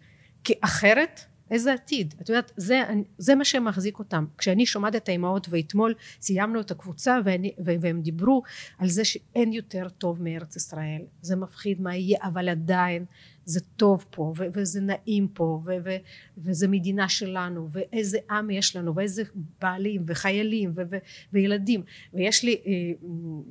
כי 0.44 0.54
אחרת 0.60 1.20
איזה 1.50 1.72
עתיד? 1.72 2.14
את 2.20 2.28
יודעת, 2.28 2.52
זה, 2.56 2.82
זה 3.18 3.34
מה 3.34 3.44
שמחזיק 3.44 3.98
אותם. 3.98 4.24
כשאני 4.38 4.66
שומעת 4.66 4.96
את 4.96 5.08
האימהות, 5.08 5.46
ואתמול 5.50 5.94
סיימנו 6.20 6.60
את 6.60 6.70
הקבוצה, 6.70 7.18
ואני, 7.24 7.52
והם 7.58 8.00
דיברו 8.00 8.42
על 8.78 8.88
זה 8.88 9.04
שאין 9.04 9.52
יותר 9.52 9.88
טוב 9.88 10.22
מארץ 10.22 10.56
ישראל. 10.56 11.02
זה 11.22 11.36
מפחיד 11.36 11.80
מה 11.80 11.96
יהיה, 11.96 12.18
אבל 12.22 12.48
עדיין 12.48 13.04
זה 13.44 13.60
טוב 13.76 14.04
פה, 14.10 14.32
ו- 14.36 14.46
וזה 14.52 14.80
נעים 14.80 15.28
פה, 15.28 15.60
ו- 15.64 15.70
ו- 15.84 15.96
וזה 16.38 16.68
מדינה 16.68 17.08
שלנו, 17.08 17.68
ואיזה 17.72 18.18
עם 18.30 18.50
יש 18.50 18.76
לנו, 18.76 18.94
ואיזה 18.94 19.22
בעלים, 19.60 20.04
וחיילים, 20.06 20.72
ו- 20.76 20.82
ו- 20.90 20.98
וילדים. 21.32 21.82
ויש 22.14 22.44
לי 22.44 22.56
אה, 22.66 22.72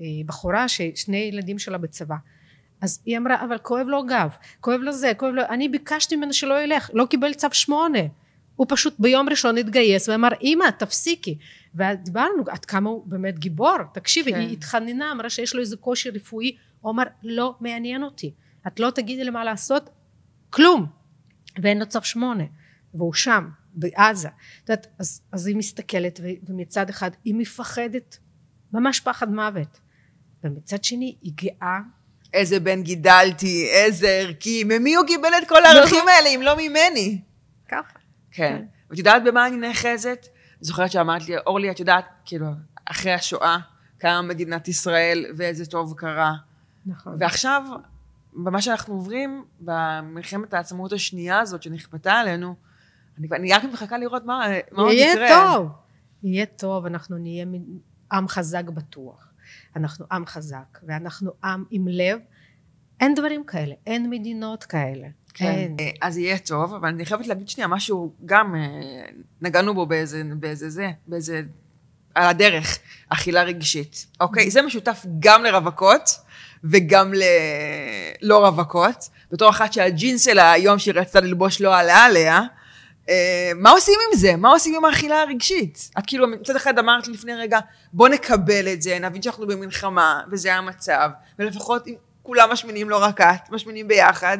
אה, 0.02 0.24
בחורה 0.26 0.68
ששני 0.68 1.18
ילדים 1.18 1.60
שלה 1.60 1.78
בצבא. 1.78 2.16
אז 2.82 3.02
היא 3.06 3.18
אמרה 3.18 3.46
אבל 3.46 3.58
כואב 3.58 3.88
לו 3.88 4.04
גב 4.06 4.36
כואב 4.62 4.80
לו 4.80 4.92
זה 4.92 5.12
כואב 5.18 5.34
לו 5.34 5.42
אני 5.50 5.70
ביקשתי 5.70 6.16
ממנו 6.16 6.34
שלא 6.34 6.64
ילך 6.64 6.90
לא 6.94 7.06
קיבל 7.06 7.34
צו 7.34 7.48
שמונה. 7.52 8.00
הוא 8.56 8.68
פשוט 8.70 8.96
ביום 9.00 9.30
ראשון 9.30 9.58
התגייס 9.58 10.10
ואמר 10.10 10.30
אמא 10.42 10.66
תפסיקי. 10.80 11.38
ודיברנו 11.76 12.44
עד 12.48 12.66
כמה 12.66 12.90
הוא 12.90 13.04
באמת 13.08 13.40
גיבור? 13.40 13.78
תקשיבי 13.94 14.32
כן. 14.32 14.40
היא 14.40 14.54
התחננה 14.54 15.12
אמרה 15.12 15.30
שיש 15.30 15.56
לו 15.56 15.62
איזה 15.62 15.78
קושי 15.78 16.10
רפואי. 16.10 16.58
הוא 16.82 16.92
אמר 16.92 17.04
לא 17.24 17.56
מעניין 17.60 18.04
אותי 18.04 18.34
את 18.68 18.80
לא 18.80 18.90
תגידי 18.90 19.24
לי 19.24 19.30
מה 19.30 19.44
לעשות 19.44 19.90
כלום. 20.50 20.86
ואין 21.62 21.80
לו 21.80 21.86
צו 21.86 22.00
שמונה 22.04 22.44
והוא 22.94 23.14
שם 23.14 23.50
בעזה. 23.74 24.30
יודעת, 24.62 24.88
אז, 25.00 25.22
אז 25.32 25.48
היא 25.48 25.56
מסתכלת 25.56 26.20
ומצד 26.44 26.90
אחד 26.90 27.12
היא 27.24 27.36
מפחדת 27.36 28.18
ממש 28.74 29.00
פחד 29.00 29.32
מוות. 29.32 29.80
ומצד 30.44 30.84
שני 30.84 31.16
היא 31.22 31.34
גאה 31.36 31.80
איזה 32.34 32.60
בן 32.60 32.84
גידלתי, 32.84 33.70
איזה 33.70 34.08
ערכי, 34.08 34.64
ממי 34.64 34.96
הוא 34.96 35.08
קיבל 35.08 35.30
את 35.38 35.50
כל 35.50 35.66
הערכים 35.66 35.98
נכון. 35.98 36.10
האלה 36.10 36.30
אם 36.30 36.42
לא 36.42 36.56
ממני? 36.58 37.22
ככה. 37.68 38.00
כן. 38.32 38.62
ואת 38.90 38.98
יודעת 38.98 39.24
במה 39.24 39.48
אני 39.48 39.58
נאחזת? 39.58 40.28
זוכרת 40.62 40.92
שאמרת 40.92 41.28
לי, 41.28 41.38
אורלי, 41.38 41.72
את 41.72 41.80
יודעת, 41.80 42.06
כאילו, 42.26 42.48
אחרי 42.86 43.14
השואה, 43.14 43.58
קמה 43.98 44.22
מדינת 44.22 44.68
ישראל 44.68 45.26
ואיזה 45.38 45.66
טוב 45.66 45.94
קרה. 45.98 46.34
נכון. 46.86 47.16
ועכשיו, 47.20 47.64
במה 48.34 48.62
שאנחנו 48.62 48.94
עוברים, 48.94 49.46
במלחמת 49.60 50.54
העצמאות 50.54 50.94
השנייה 50.94 51.40
הזאת 51.40 51.64
שנכפתה 51.64 52.14
עלינו, 52.14 52.56
אני, 53.20 53.28
אני 53.32 53.54
רק 53.54 53.64
מחכה 53.64 53.98
לראות 53.98 54.26
מה, 54.26 54.48
מה 54.72 54.84
עוד 54.84 54.94
יקרה. 54.94 55.26
יהיה 55.26 55.44
טוב. 55.44 55.70
יהיה 56.24 56.46
טוב, 56.46 56.86
אנחנו 56.86 57.18
נהיה 57.18 57.46
עם 58.12 58.28
חזק 58.28 58.64
בטוח. 58.64 59.27
אנחנו 59.78 60.06
עם 60.12 60.26
חזק 60.26 60.80
ואנחנו 60.88 61.32
עם 61.44 61.64
עם 61.72 61.88
לב 61.88 62.20
אין 63.00 63.16
דברים 63.16 63.44
כאלה 63.44 63.76
אין 63.88 64.10
מדינות 64.10 64.64
כאלה 64.64 65.08
כן. 65.34 65.46
אין. 65.46 65.76
אז 66.02 66.18
יהיה 66.18 66.38
טוב 66.38 66.74
אבל 66.74 66.88
אני 66.88 67.06
חייבת 67.06 67.28
להגיד 67.28 67.50
שנייה 67.50 67.68
משהו 67.68 68.14
גם 68.26 68.56
אה, 68.56 68.62
נגענו 69.42 69.74
בו 69.74 69.86
באיזה 69.86 70.24
באיזה 70.40 70.70
זה 70.70 70.92
באיזה 71.08 71.42
על 72.16 72.30
הדרך 72.30 72.80
אכילה 73.10 73.44
רגשית 73.44 74.08
אוקיי 74.20 74.52
זה 74.52 74.62
משותף 74.62 75.06
גם 75.20 75.44
לרווקות 75.44 76.10
וגם 76.64 77.14
ללא 77.14 78.46
רווקות 78.46 79.10
בתור 79.32 79.50
אחת 79.50 79.74
שהג'ינס 79.74 80.26
שלה 80.26 80.52
היום 80.52 80.80
שהיא 80.80 80.94
רצתה 80.94 81.20
ללבוש 81.20 81.62
לא 81.62 81.76
עלה 81.78 82.06
עליה 82.06 82.38
אה, 82.38 82.57
מה 83.56 83.70
עושים 83.70 84.00
עם 84.08 84.20
זה? 84.20 84.36
מה 84.36 84.50
עושים 84.50 84.76
עם 84.76 84.86
האכילה 84.86 85.22
הרגשית? 85.22 85.92
את 86.00 86.04
כאילו 86.08 86.28
מצד 86.28 86.56
אחד 86.56 86.80
אמרת 86.80 87.08
לפני 87.08 87.34
רגע, 87.34 87.60
בוא 87.94 88.10
נקבל 88.10 88.68
את 88.74 88.82
זה, 88.82 89.00
נבין 89.00 89.22
שאנחנו 89.22 89.48
במלחמה, 89.48 90.22
וזה 90.32 90.56
המצב, 90.56 91.10
ולפחות 91.40 91.88
אם 91.88 91.94
כולם 92.24 92.50
משמינים, 92.52 92.90
לא 92.90 93.04
רק 93.04 93.22
את, 93.22 93.52
משמינים 93.52 93.88
ביחד. 93.88 94.38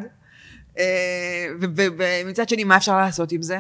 אה, 0.78 1.48
ומצד 1.60 2.50
שני, 2.50 2.64
מה 2.64 2.78
אפשר 2.78 2.98
לעשות 2.98 3.32
עם 3.32 3.42
זה? 3.42 3.60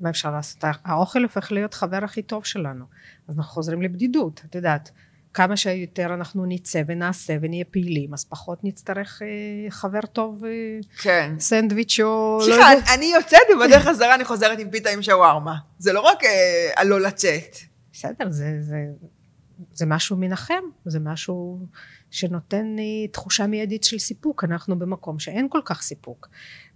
מה 0.00 0.10
אפשר 0.10 0.30
לעשות? 0.30 0.64
האוכל 0.84 1.22
הופך 1.22 1.52
להיות 1.52 1.74
חבר 1.74 2.04
הכי 2.04 2.22
טוב 2.22 2.44
שלנו. 2.44 2.84
אז 3.28 3.38
אנחנו 3.38 3.52
חוזרים 3.52 3.82
לבדידות, 3.82 4.42
את 4.50 4.54
יודעת. 4.54 4.90
כמה 5.34 5.56
שיותר 5.56 6.14
אנחנו 6.14 6.46
נצא 6.46 6.82
ונעשה 6.86 7.36
ונהיה 7.40 7.64
פעילים, 7.64 8.14
אז 8.14 8.24
פחות 8.24 8.58
נצטרך 8.64 9.22
אה, 9.22 9.70
חבר 9.70 10.00
טוב, 10.00 10.44
אה, 10.44 10.50
כן. 11.02 11.34
סנדוויץ' 11.38 12.00
או... 12.00 12.38
לא 12.40 12.44
סליחה, 12.44 12.74
לא 12.74 12.94
אני 12.94 13.12
יוצאת 13.16 13.40
ובדרך 13.56 13.82
חזרה 13.82 14.14
אני 14.14 14.24
חוזרת 14.24 14.58
עם 14.58 14.70
פיתה 14.70 14.90
עם 14.90 15.02
שווארמה. 15.02 15.54
זה 15.78 15.92
לא 15.92 16.00
רק 16.00 16.24
אה, 16.24 16.70
הלא 16.76 17.00
לצאת. 17.00 17.56
בסדר, 17.92 18.30
זה, 18.30 18.56
זה, 18.60 18.76
זה 19.72 19.86
משהו 19.86 20.16
מנחם, 20.16 20.62
זה 20.84 21.00
משהו 21.00 21.58
שנותן 22.10 22.66
לי 22.76 23.08
תחושה 23.12 23.46
מיידית 23.46 23.84
של 23.84 23.98
סיפוק. 23.98 24.44
אנחנו 24.44 24.78
במקום 24.78 25.18
שאין 25.18 25.46
כל 25.50 25.60
כך 25.64 25.82
סיפוק. 25.82 26.28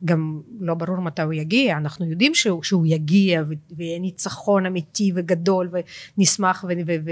גם 0.04 0.40
לא 0.60 0.74
ברור 0.74 1.00
מתי 1.00 1.22
הוא 1.22 1.32
יגיע, 1.32 1.76
אנחנו 1.76 2.10
יודעים 2.10 2.34
שהוא, 2.34 2.62
שהוא 2.62 2.86
יגיע 2.86 3.42
ויהיה 3.76 3.98
ניצחון 3.98 4.66
אמיתי 4.66 5.12
וגדול 5.14 5.70
ונשמח 6.18 6.64
ו... 6.68 6.72
ו, 6.86 6.92
ו 7.04 7.10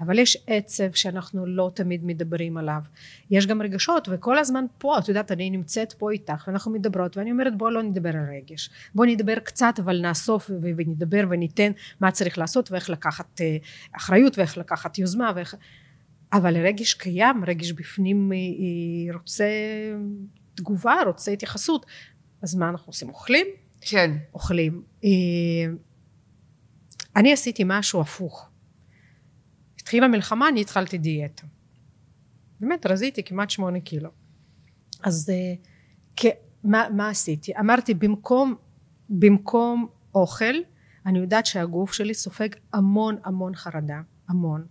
אבל 0.00 0.18
יש 0.18 0.38
עצב 0.46 0.92
שאנחנו 0.92 1.46
לא 1.46 1.70
תמיד 1.74 2.04
מדברים 2.04 2.56
עליו. 2.56 2.82
יש 3.30 3.46
גם 3.46 3.62
רגשות 3.62 4.08
וכל 4.12 4.38
הזמן 4.38 4.64
פה 4.78 4.98
את 4.98 5.08
יודעת 5.08 5.32
אני 5.32 5.50
נמצאת 5.50 5.92
פה 5.92 6.10
איתך 6.10 6.44
ואנחנו 6.46 6.72
מדברות 6.72 7.16
ואני 7.16 7.30
אומרת 7.30 7.58
בוא 7.58 7.70
לא 7.70 7.82
נדבר 7.82 8.08
על 8.08 8.24
רגש 8.36 8.70
בוא 8.94 9.06
נדבר 9.06 9.38
קצת 9.38 9.74
אבל 9.78 10.00
נאסוף 10.00 10.50
ונדבר 10.62 11.24
וניתן 11.30 11.72
מה 12.00 12.10
צריך 12.10 12.38
לעשות 12.38 12.70
ואיך 12.70 12.90
לקחת 12.90 13.40
אה, 13.40 13.56
אחריות 13.96 14.38
ואיך 14.38 14.58
לקחת 14.58 14.98
יוזמה 14.98 15.32
ואיך 15.36 15.54
אבל 16.32 16.56
רגש 16.56 16.94
קיים 16.94 17.44
רגש 17.46 17.72
בפנים 17.72 18.32
אה, 18.32 18.36
אה, 18.36 19.18
רוצה 19.18 19.46
תגובה 20.54 20.94
רוצה 21.06 21.30
התייחסות. 21.32 21.86
אז 22.42 22.54
מה 22.54 22.68
אנחנו 22.68 22.90
עושים? 22.90 23.08
אוכלים? 23.08 23.46
כן. 23.80 24.10
אוכלים. 24.34 24.82
אני 27.16 27.32
עשיתי 27.32 27.62
משהו 27.66 28.00
הפוך 28.00 28.47
התחילה 29.88 30.06
המלחמה 30.06 30.48
אני 30.48 30.60
התחלתי 30.60 30.98
דיאטה. 30.98 31.46
באמת 32.60 32.86
רזיתי 32.86 33.22
כמעט 33.22 33.50
שמונה 33.50 33.80
קילו. 33.80 34.10
אז 35.02 35.30
uh, 35.30 35.58
כ- 36.16 36.36
מה, 36.64 36.86
מה 36.94 37.08
עשיתי? 37.08 37.52
אמרתי 37.60 37.94
במקום, 37.94 38.54
במקום 39.08 39.86
אוכל 40.14 40.54
אני 41.06 41.18
יודעת 41.18 41.46
שהגוף 41.46 41.92
שלי 41.92 42.14
סופג 42.14 42.48
המון 42.72 43.16
המון 43.24 43.54
חרדה 43.54 44.00
המון 44.28 44.66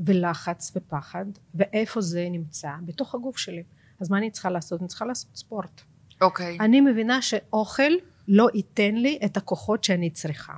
ולחץ 0.00 0.72
ופחד 0.76 1.24
ואיפה 1.54 2.00
זה 2.00 2.28
נמצא? 2.30 2.70
בתוך 2.84 3.14
הגוף 3.14 3.38
שלי 3.38 3.62
אז 4.00 4.10
מה 4.10 4.18
אני 4.18 4.30
צריכה 4.30 4.50
לעשות? 4.50 4.80
אני 4.80 4.88
צריכה 4.88 5.04
לעשות 5.04 5.36
ספורט 5.36 5.80
אוקיי 6.20 6.56
okay. 6.58 6.64
אני 6.64 6.80
מבינה 6.80 7.22
שאוכל 7.22 7.92
לא 8.28 8.48
ייתן 8.54 8.94
לי 8.94 9.18
את 9.24 9.36
הכוחות 9.36 9.84
שאני 9.84 10.10
צריכה 10.10 10.54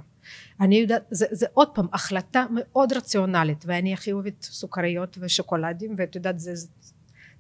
אני 0.60 0.76
יודעת, 0.76 1.02
זה, 1.10 1.26
זה 1.30 1.46
עוד 1.54 1.68
פעם 1.74 1.86
החלטה 1.92 2.46
מאוד 2.50 2.92
רציונלית 2.92 3.64
ואני 3.66 3.92
הכי 3.92 4.12
אוהבת 4.12 4.42
סוכריות 4.42 5.16
ושוקולדים 5.20 5.94
ואת 5.96 6.14
יודעת 6.14 6.38
זה, 6.38 6.54
זה, 6.54 6.68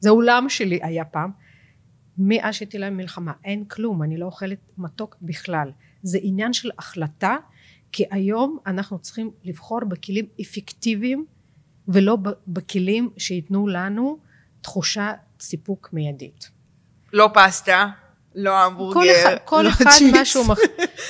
זה 0.00 0.10
עולם 0.10 0.48
שלי 0.48 0.78
היה 0.82 1.04
פעם. 1.04 1.30
מאז 2.18 2.54
שתהיה 2.54 2.90
מלחמה 2.90 3.32
אין 3.44 3.64
כלום 3.64 4.02
אני 4.02 4.16
לא 4.16 4.26
אוכלת 4.26 4.58
מתוק 4.78 5.16
בכלל. 5.22 5.70
זה 6.02 6.18
עניין 6.22 6.52
של 6.52 6.70
החלטה 6.78 7.36
כי 7.92 8.04
היום 8.10 8.58
אנחנו 8.66 8.98
צריכים 8.98 9.30
לבחור 9.44 9.80
בכלים 9.88 10.26
אפקטיביים 10.40 11.26
ולא 11.88 12.18
בכלים 12.48 13.10
שייתנו 13.16 13.68
לנו 13.68 14.18
תחושה 14.60 15.12
סיפוק 15.40 15.88
מיידית. 15.92 16.50
לא 17.12 17.30
פסטה, 17.34 17.88
לא 18.36 18.58
המבורגר, 18.64 19.00
כל 19.00 19.06
אחד, 19.22 19.36
כל 19.44 19.62
לא 19.62 19.68
אחד 19.68 19.84
צ'יפס. 19.98 20.20
משהו 20.20 20.44
מח... 20.44 20.58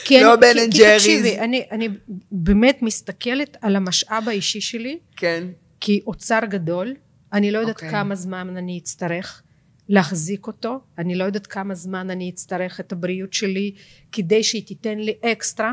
כי 0.04 0.20
לא 0.20 0.32
אני- 0.34 0.40
בן 0.40 0.52
כי- 0.54 0.64
אנד 0.64 0.72
כי 0.72 0.78
ג'ריז. 0.78 0.92
תקשיבי, 1.02 1.38
אני, 1.38 1.62
אני 1.70 1.88
באמת 2.32 2.82
מסתכלת 2.82 3.56
על 3.60 3.76
המשאב 3.76 4.24
האישי 4.28 4.60
שלי 4.60 4.98
כן, 5.16 5.44
כאוצר 5.80 6.38
גדול, 6.50 6.94
אני 7.32 7.50
לא 7.50 7.58
יודעת 7.58 7.76
אוקיי. 7.76 7.90
כמה 7.90 8.14
זמן 8.14 8.56
אני 8.56 8.78
אצטרך 8.78 9.42
להחזיק 9.88 10.46
אותו, 10.46 10.80
אני 10.98 11.14
לא 11.14 11.24
יודעת 11.24 11.46
כמה 11.46 11.74
זמן 11.74 12.10
אני 12.10 12.30
אצטרך 12.30 12.80
את 12.80 12.92
הבריאות 12.92 13.32
שלי 13.32 13.72
כדי 14.12 14.42
שהיא 14.42 14.66
תיתן 14.66 14.98
לי 14.98 15.14
אקסטרה, 15.24 15.72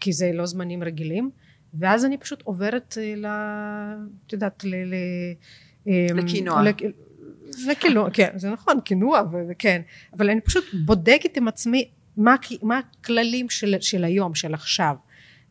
כי 0.00 0.12
זה 0.12 0.30
לא 0.34 0.46
זמנים 0.46 0.82
רגילים, 0.82 1.30
ואז 1.74 2.04
אני 2.04 2.18
פשוט 2.18 2.42
עוברת 2.42 2.98
אה, 3.00 3.14
ל... 3.16 3.26
את 4.26 4.32
יודעת, 4.32 4.64
ל... 4.64 4.74
ל... 4.84 4.94
לקינוע. 6.14 6.62
לק- 6.62 6.82
לקינוע, 7.66 8.10
כן, 8.10 8.28
זה 8.36 8.50
נכון, 8.50 8.80
קינוע, 8.80 9.22
ו- 9.32 9.36
וכן, 9.50 9.82
אבל 10.16 10.30
אני 10.30 10.40
פשוט 10.40 10.64
בודקת 10.84 11.36
עם 11.36 11.48
עצמי 11.48 11.88
מה, 12.16 12.34
מה 12.62 12.80
הכללים 13.00 13.50
של, 13.50 13.74
של 13.80 14.04
היום, 14.04 14.34
של 14.34 14.54
עכשיו. 14.54 14.94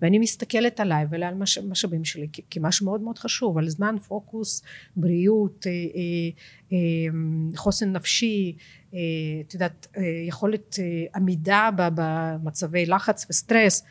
ואני 0.02 0.20
מסתכלת 0.20 0.80
עליי 0.80 1.06
ועל 1.10 1.24
המש- 1.24 1.58
המשאבים 1.58 2.06
שלי 2.06 2.28
כ- 2.34 2.40
כמשהו 2.52 2.86
מאוד 2.86 3.02
מאוד 3.02 3.18
חשוב, 3.18 3.58
על 3.58 3.70
זמן, 3.70 3.96
פוקוס, 4.08 4.64
בריאות, 4.96 5.68
אה, 5.68 5.72
אה, 5.72 5.78
אה, 6.74 6.78
חוסן 7.58 7.92
נפשי, 7.92 8.56
אה, 8.94 9.00
את 9.48 9.54
יודעת, 9.54 9.88
אה, 9.98 10.04
יכולת 10.28 10.76
אה, 10.80 10.84
עמידה 11.16 11.70
במצבי 11.76 12.86
לחץ 12.86 13.26
וסטרס, 13.30 13.84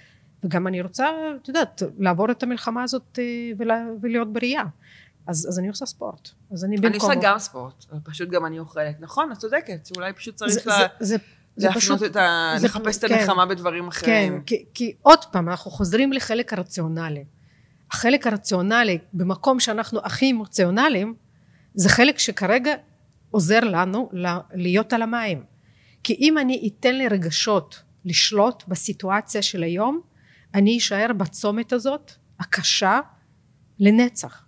וגם 0.45 0.67
אני 0.67 0.81
רוצה, 0.81 1.07
את 1.43 1.49
יודעת, 1.49 1.83
לעבור 1.99 2.31
את 2.31 2.43
המלחמה 2.43 2.83
הזאת 2.83 3.19
אה, 3.19 3.25
ולה- 3.59 3.87
ולהיות 4.03 4.33
בריאה. 4.33 4.65
אז, 5.27 5.47
אז 5.49 5.59
אני 5.59 5.69
עושה 5.69 5.87
ספורט. 5.87 6.29
אז 6.53 6.65
אני 6.65 6.77
במקום... 6.77 7.11
אני 7.11 7.19
עושה 7.19 7.29
גם 7.31 7.39
ספורט, 7.39 7.85
פשוט 8.05 8.29
גם 8.29 8.47
אני 8.47 8.59
אוכלת. 8.59 9.01
נכון, 9.01 9.33
את 9.33 9.39
צודקת, 9.39 9.89
אולי 9.97 10.13
פשוט 10.13 10.35
צריך 10.35 10.53
זה, 10.55 10.61
לה- 10.71 10.77
זה, 10.79 10.87
זה, 11.07 11.17
זה 11.57 11.67
להפנות 11.67 11.83
פשוט... 11.83 12.03
את 12.03 12.17
ה... 12.17 12.55
זה- 12.59 12.67
לחפש 12.67 12.99
את 12.99 13.05
כן. 13.05 13.15
הנחמה 13.15 13.47
בדברים 13.47 13.83
כן, 13.83 13.89
אחרים. 13.89 14.43
כי, 14.47 14.65
כי 14.75 14.95
עוד 15.03 15.25
פעם, 15.25 15.49
אנחנו 15.49 15.71
חוזרים 15.71 16.13
לחלק 16.13 16.53
הרציונלי. 16.53 17.25
החלק 17.93 18.27
הרציונלי, 18.27 18.99
במקום 19.13 19.61
שאנחנו 19.61 20.01
הכי 20.05 20.31
אמוציונליים, 20.31 21.15
זה 21.75 21.89
חלק 21.89 22.19
שכרגע 22.19 22.73
עוזר 23.31 23.61
לנו 23.61 24.11
להיות 24.55 24.93
על 24.93 25.03
המים. 25.03 25.45
כי 26.03 26.15
אם 26.15 26.39
אני 26.39 26.71
אתן 26.81 26.95
לרגשות 26.95 27.83
לשלוט 28.05 28.65
בסיטואציה 28.69 29.43
של 29.43 29.63
היום, 29.63 30.01
אני 30.55 30.79
אשאר 30.79 31.07
בצומת 31.17 31.73
הזאת, 31.73 32.13
הקשה, 32.41 33.01
לנצח. 33.79 34.46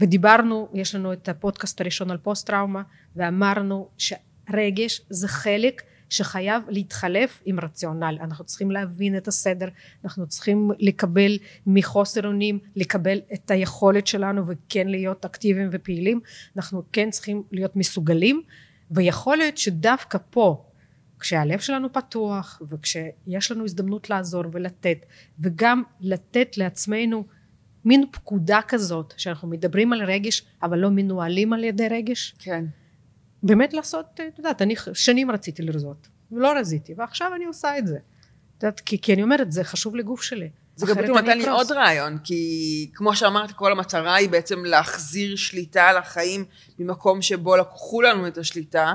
ודיברנו, 0.00 0.68
יש 0.74 0.94
לנו 0.94 1.12
את 1.12 1.28
הפודקאסט 1.28 1.80
הראשון 1.80 2.10
על 2.10 2.16
פוסט 2.16 2.46
טראומה, 2.46 2.82
ואמרנו 3.16 3.88
שרגש 3.98 5.00
זה 5.10 5.28
חלק 5.28 5.82
שחייב 6.10 6.62
להתחלף 6.68 7.42
עם 7.44 7.60
רציונל. 7.60 8.18
אנחנו 8.20 8.44
צריכים 8.44 8.70
להבין 8.70 9.16
את 9.16 9.28
הסדר, 9.28 9.68
אנחנו 10.04 10.26
צריכים 10.26 10.70
לקבל 10.78 11.38
מחוסר 11.66 12.26
אונים, 12.26 12.58
לקבל 12.76 13.20
את 13.34 13.50
היכולת 13.50 14.06
שלנו 14.06 14.46
וכן 14.46 14.88
להיות 14.88 15.24
אקטיביים 15.24 15.68
ופעילים. 15.72 16.20
אנחנו 16.56 16.82
כן 16.92 17.10
צריכים 17.10 17.42
להיות 17.52 17.76
מסוגלים, 17.76 18.42
ויכול 18.90 19.36
להיות 19.36 19.58
שדווקא 19.58 20.18
פה, 20.30 20.64
כשהלב 21.20 21.58
שלנו 21.58 21.92
פתוח 21.92 22.62
וכשיש 22.68 23.50
לנו 23.50 23.64
הזדמנות 23.64 24.10
לעזור 24.10 24.44
ולתת, 24.52 24.98
וגם 25.40 25.82
לתת 26.00 26.58
לעצמנו 26.58 27.24
מין 27.86 28.04
פקודה 28.10 28.60
כזאת 28.68 29.14
שאנחנו 29.16 29.48
מדברים 29.48 29.92
על 29.92 30.02
רגש 30.02 30.42
אבל 30.62 30.78
לא 30.78 30.90
מנוהלים 30.90 31.52
על 31.52 31.64
ידי 31.64 31.88
רגש 31.88 32.34
כן. 32.38 32.64
באמת 33.42 33.72
לעשות 33.72 34.20
את 34.28 34.38
יודעת 34.38 34.62
אני 34.62 34.74
שנים 34.94 35.30
רציתי 35.30 35.62
לרזות 35.62 36.08
ולא 36.32 36.52
רזיתי 36.58 36.94
ועכשיו 36.96 37.34
אני 37.34 37.44
עושה 37.44 37.78
את 37.78 37.86
זה 37.86 37.96
את 37.96 38.62
יודעת, 38.62 38.80
כי, 38.80 39.00
כי 39.00 39.14
אני 39.14 39.22
אומרת 39.22 39.52
זה 39.52 39.64
חשוב 39.64 39.96
לגוף 39.96 40.22
שלי 40.22 40.48
זה 40.76 40.86
גם 40.86 41.02
פתאום 41.02 41.18
נתן 41.18 41.38
לי. 41.38 41.48
עוד 41.48 41.72
רעיון, 41.72 42.18
כי 42.24 42.90
כמו 42.94 43.16
שאמרת, 43.16 43.52
כל 43.52 43.72
המטרה 43.72 44.14
היא 44.14 44.28
בעצם 44.28 44.64
להחזיר 44.64 45.36
שליטה 45.36 45.88
על 45.88 45.96
החיים 45.96 46.44
ממקום 46.78 47.22
שבו 47.22 47.56
לקחו 47.56 48.02
לנו 48.02 48.26
את 48.26 48.38
השליטה, 48.38 48.94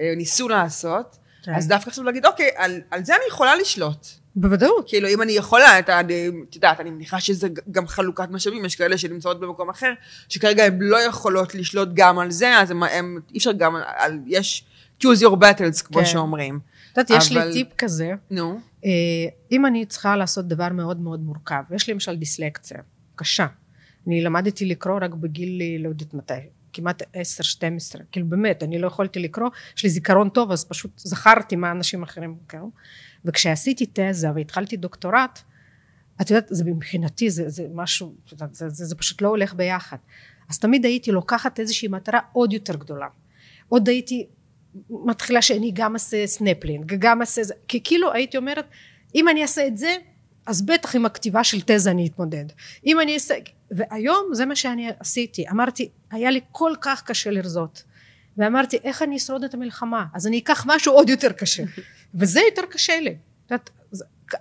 אה, 0.00 0.12
ניסו 0.16 0.48
לעשות, 0.48 1.16
כן. 1.42 1.54
אז 1.54 1.68
דווקא 1.68 1.90
עכשיו 1.90 2.04
להגיד, 2.04 2.26
אוקיי, 2.26 2.50
על, 2.56 2.80
על 2.90 3.04
זה 3.04 3.14
אני 3.14 3.24
יכולה 3.28 3.56
לשלוט. 3.56 4.06
בוודאות. 4.36 4.88
כאילו, 4.88 5.08
אם 5.08 5.22
אני 5.22 5.32
יכולה, 5.32 5.78
את 5.78 5.88
יודעת, 6.54 6.80
אני 6.80 6.90
מניחה 6.90 7.20
שזה 7.20 7.48
גם 7.70 7.86
חלוקת 7.86 8.28
משאבים, 8.30 8.64
יש 8.64 8.76
כאלה 8.76 8.98
שנמצאות 8.98 9.40
במקום 9.40 9.70
אחר, 9.70 9.92
שכרגע 10.28 10.64
הן 10.64 10.78
לא 10.80 10.96
יכולות 10.96 11.54
לשלוט 11.54 11.88
גם 11.94 12.18
על 12.18 12.30
זה, 12.30 12.58
אז 12.58 12.70
הם 12.70 13.18
אי 13.32 13.38
אפשר 13.38 13.52
גם 13.52 13.76
על, 13.96 14.18
יש 14.26 14.64
choose 15.02 15.20
your 15.20 15.36
battles, 15.36 15.82
כמו 15.84 15.98
כן. 15.98 16.04
שאומרים. 16.04 16.58
את 16.92 16.98
יודעת 16.98 17.22
יש 17.22 17.32
לי 17.32 17.52
טיפ 17.52 17.68
כזה. 17.78 18.12
נו, 18.30 18.60
אה, 18.84 18.90
אם 19.52 19.66
אני 19.66 19.86
צריכה 19.86 20.16
לעשות 20.16 20.48
דבר 20.48 20.68
מאוד 20.68 21.00
מאוד 21.00 21.20
מורכב 21.20 21.62
יש 21.74 21.86
לי 21.86 21.92
למשל 21.92 22.16
דיסלקציה 22.16 22.78
קשה. 23.14 23.46
אני 24.06 24.22
למדתי 24.22 24.64
לקרוא 24.64 24.98
רק 25.02 25.10
בגיל 25.10 25.62
אה, 25.62 25.76
לא 25.78 25.88
יודעת 25.88 26.14
מתי 26.14 26.34
כמעט 26.72 27.02
10-12 27.02 27.04
כאילו 28.12 28.26
באמת 28.26 28.62
אני 28.62 28.78
לא 28.78 28.86
יכולתי 28.86 29.18
לקרוא 29.18 29.48
יש 29.76 29.84
לי 29.84 29.90
זיכרון 29.90 30.28
טוב 30.28 30.52
אז 30.52 30.64
פשוט 30.64 30.90
זכרתי 30.96 31.56
מה 31.56 31.70
אנשים 31.70 32.02
אחרים 32.02 32.36
קראו 32.46 32.70
וכשעשיתי 33.26 33.86
תזה 33.92 34.28
והתחלתי 34.34 34.76
דוקטורט 34.76 35.40
את 36.20 36.30
יודעת 36.30 36.46
זה 36.50 36.64
מבחינתי 36.64 37.30
זה, 37.30 37.48
זה 37.48 37.66
משהו 37.74 38.14
יודעת, 38.32 38.54
זה, 38.54 38.68
זה, 38.68 38.84
זה 38.84 38.94
פשוט 38.94 39.22
לא 39.22 39.28
הולך 39.28 39.54
ביחד. 39.54 39.96
אז 40.50 40.58
תמיד 40.58 40.84
הייתי 40.84 41.12
לוקחת 41.12 41.60
איזושהי 41.60 41.88
מטרה 41.88 42.20
עוד 42.32 42.52
יותר 42.52 42.76
גדולה. 42.76 43.06
עוד 43.68 43.88
הייתי 43.88 44.26
מתחילה 44.90 45.42
שאני 45.42 45.70
גם 45.74 45.94
אעשה 45.94 46.26
סנפלינג 46.26 46.94
גם 46.98 47.20
אעשה 47.20 47.42
זה 47.42 47.54
כי 47.68 47.80
כאילו 47.84 48.12
הייתי 48.12 48.36
אומרת 48.36 48.66
אם 49.14 49.28
אני 49.28 49.42
אעשה 49.42 49.66
את 49.66 49.78
זה 49.78 49.96
אז 50.46 50.66
בטח 50.66 50.96
עם 50.96 51.06
הכתיבה 51.06 51.44
של 51.44 51.60
תזה 51.60 51.90
אני 51.90 52.06
אתמודד. 52.06 52.44
אם 52.86 53.00
אני 53.00 53.14
אעשה 53.14 53.34
והיום 53.70 54.28
זה 54.32 54.46
מה 54.46 54.56
שאני 54.56 54.88
עשיתי. 55.00 55.44
אמרתי 55.50 55.88
היה 56.10 56.30
לי 56.30 56.40
כל 56.52 56.72
כך 56.80 57.02
קשה 57.02 57.30
לרזות 57.30 57.82
ואמרתי 58.38 58.78
איך 58.84 59.02
אני 59.02 59.16
אשרוד 59.16 59.44
את 59.44 59.54
המלחמה? 59.54 60.04
אז 60.14 60.26
אני 60.26 60.38
אקח 60.38 60.64
משהו 60.68 60.92
עוד 60.92 61.08
יותר 61.08 61.32
קשה. 61.32 61.62
וזה 62.14 62.40
יותר 62.50 62.62
קשה 62.70 63.00
לי. 63.00 63.16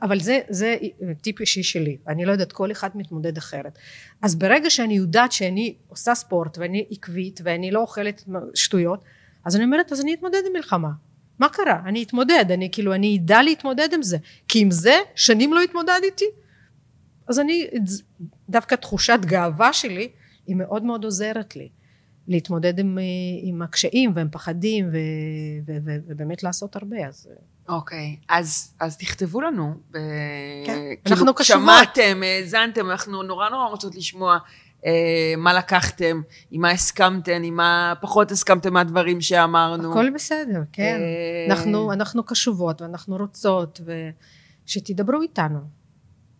אבל 0.01 0.19
זה, 0.19 0.39
זה 0.49 0.77
טיפ 1.21 1.39
אישי 1.39 1.63
שלי. 1.63 1.97
אני 2.07 2.25
לא 2.25 2.31
יודעת 2.31 2.51
כל 2.51 2.71
אחד 2.71 2.89
מתמודד 2.95 3.37
אחרת. 3.37 3.77
אז 4.21 4.35
ברגע 4.35 4.69
שאני 4.69 4.93
יודעת 4.93 5.31
שאני 5.31 5.75
עושה 5.87 6.15
ספורט 6.15 6.57
ואני 6.57 6.85
עקבית 6.91 7.39
ואני 7.43 7.71
לא 7.71 7.79
אוכלת 7.79 8.23
שטויות 8.53 9.03
אז 9.45 9.55
אני 9.55 9.63
אומרת 9.63 9.91
אז 9.91 10.01
אני 10.01 10.13
אתמודד 10.13 10.41
עם 10.47 10.53
מלחמה. 10.53 10.89
מה 11.39 11.49
קרה? 11.49 11.81
אני 11.85 12.03
אתמודד. 12.03 12.45
אני 12.49 12.69
כאילו 12.71 12.93
אני 12.93 13.19
אדע 13.21 13.43
להתמודד 13.43 13.89
עם 13.93 14.01
זה. 14.01 14.17
כי 14.47 14.61
עם 14.61 14.71
זה 14.71 14.95
שנים 15.15 15.53
לא 15.53 15.61
התמודדתי 15.61 16.25
אז 17.27 17.39
אני 17.39 17.67
דווקא 18.49 18.75
תחושת 18.75 19.19
גאווה 19.25 19.73
שלי 19.73 20.09
היא 20.47 20.55
מאוד 20.55 20.83
מאוד 20.83 21.03
עוזרת 21.03 21.55
לי 21.55 21.69
להתמודד 22.27 22.79
עם, 22.79 22.97
אה, 22.97 23.03
עם 23.41 23.61
הקשיים 23.61 24.11
ועם 24.15 24.27
פחדים 24.31 24.87
ו, 24.87 24.97
ו, 25.67 25.77
ו, 25.85 25.95
ובאמת 26.07 26.43
לעשות 26.43 26.75
הרבה 26.75 27.07
אז 27.07 27.27
אה, 27.31 27.75
אוקיי, 27.75 28.15
אז, 28.29 28.73
אז 28.79 28.97
תכתבו 28.97 29.41
לנו. 29.41 29.73
ב... 29.91 29.97
כן, 30.65 30.73
כאילו, 30.73 31.15
אנחנו 31.15 31.33
קשובות. 31.33 31.63
שמעתם, 31.63 32.21
האזנתם, 32.23 32.91
אנחנו 32.91 33.23
נורא 33.23 33.49
נורא 33.49 33.67
רוצות 33.67 33.95
לשמוע 33.95 34.37
אה, 34.85 35.33
מה 35.37 35.53
לקחתם, 35.53 36.21
עם 36.51 36.61
מה 36.61 36.71
הסכמתם, 36.71 37.41
עם 37.43 37.55
מה 37.55 37.93
פחות 38.01 38.31
הסכמתם 38.31 38.73
מהדברים 38.73 39.21
שאמרנו. 39.21 39.91
הכל 39.91 40.09
בסדר 40.09 40.63
כן 40.71 40.99
אה, 41.01 41.53
אנחנו, 41.55 41.93
אנחנו 41.93 42.23
קשובות 42.23 42.81
ואנחנו 42.81 43.17
רוצות 43.17 43.81
ושתדברו 44.65 45.21
איתנו 45.21 45.59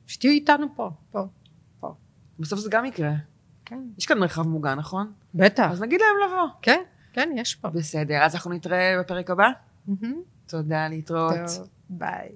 שתהיו 0.08 0.32
איתנו 0.32 0.68
פה 0.76 0.90
פה 1.12 1.20
פה 1.80 1.94
בסוף 2.40 2.60
זה 2.60 2.70
גם 2.70 2.86
יקרה. 2.86 3.12
כן 3.66 3.80
יש 3.98 4.06
כאן 4.06 4.18
מרחב 4.20 4.48
מוגן, 4.48 4.74
נכון? 4.80 5.12
בטח 5.36 5.72
אז 5.72 5.82
נגיד 5.82 6.02
להם 6.02 6.30
לבוא. 6.32 6.48
כן 6.62 6.82
כן 7.14 7.30
יש 7.36 7.56
פה 7.56 7.70
בסדר, 7.70 8.24
אז 8.24 8.36
אנחנו 8.36 8.54
נתראה 8.54 8.96
בפרק 9.00 9.30
הבא. 9.30 9.48
מהמם. 9.88 10.16
תודה, 10.48 10.88
להתראות. 10.88 11.34
טוב, 11.58 11.68
ביי 11.90 12.30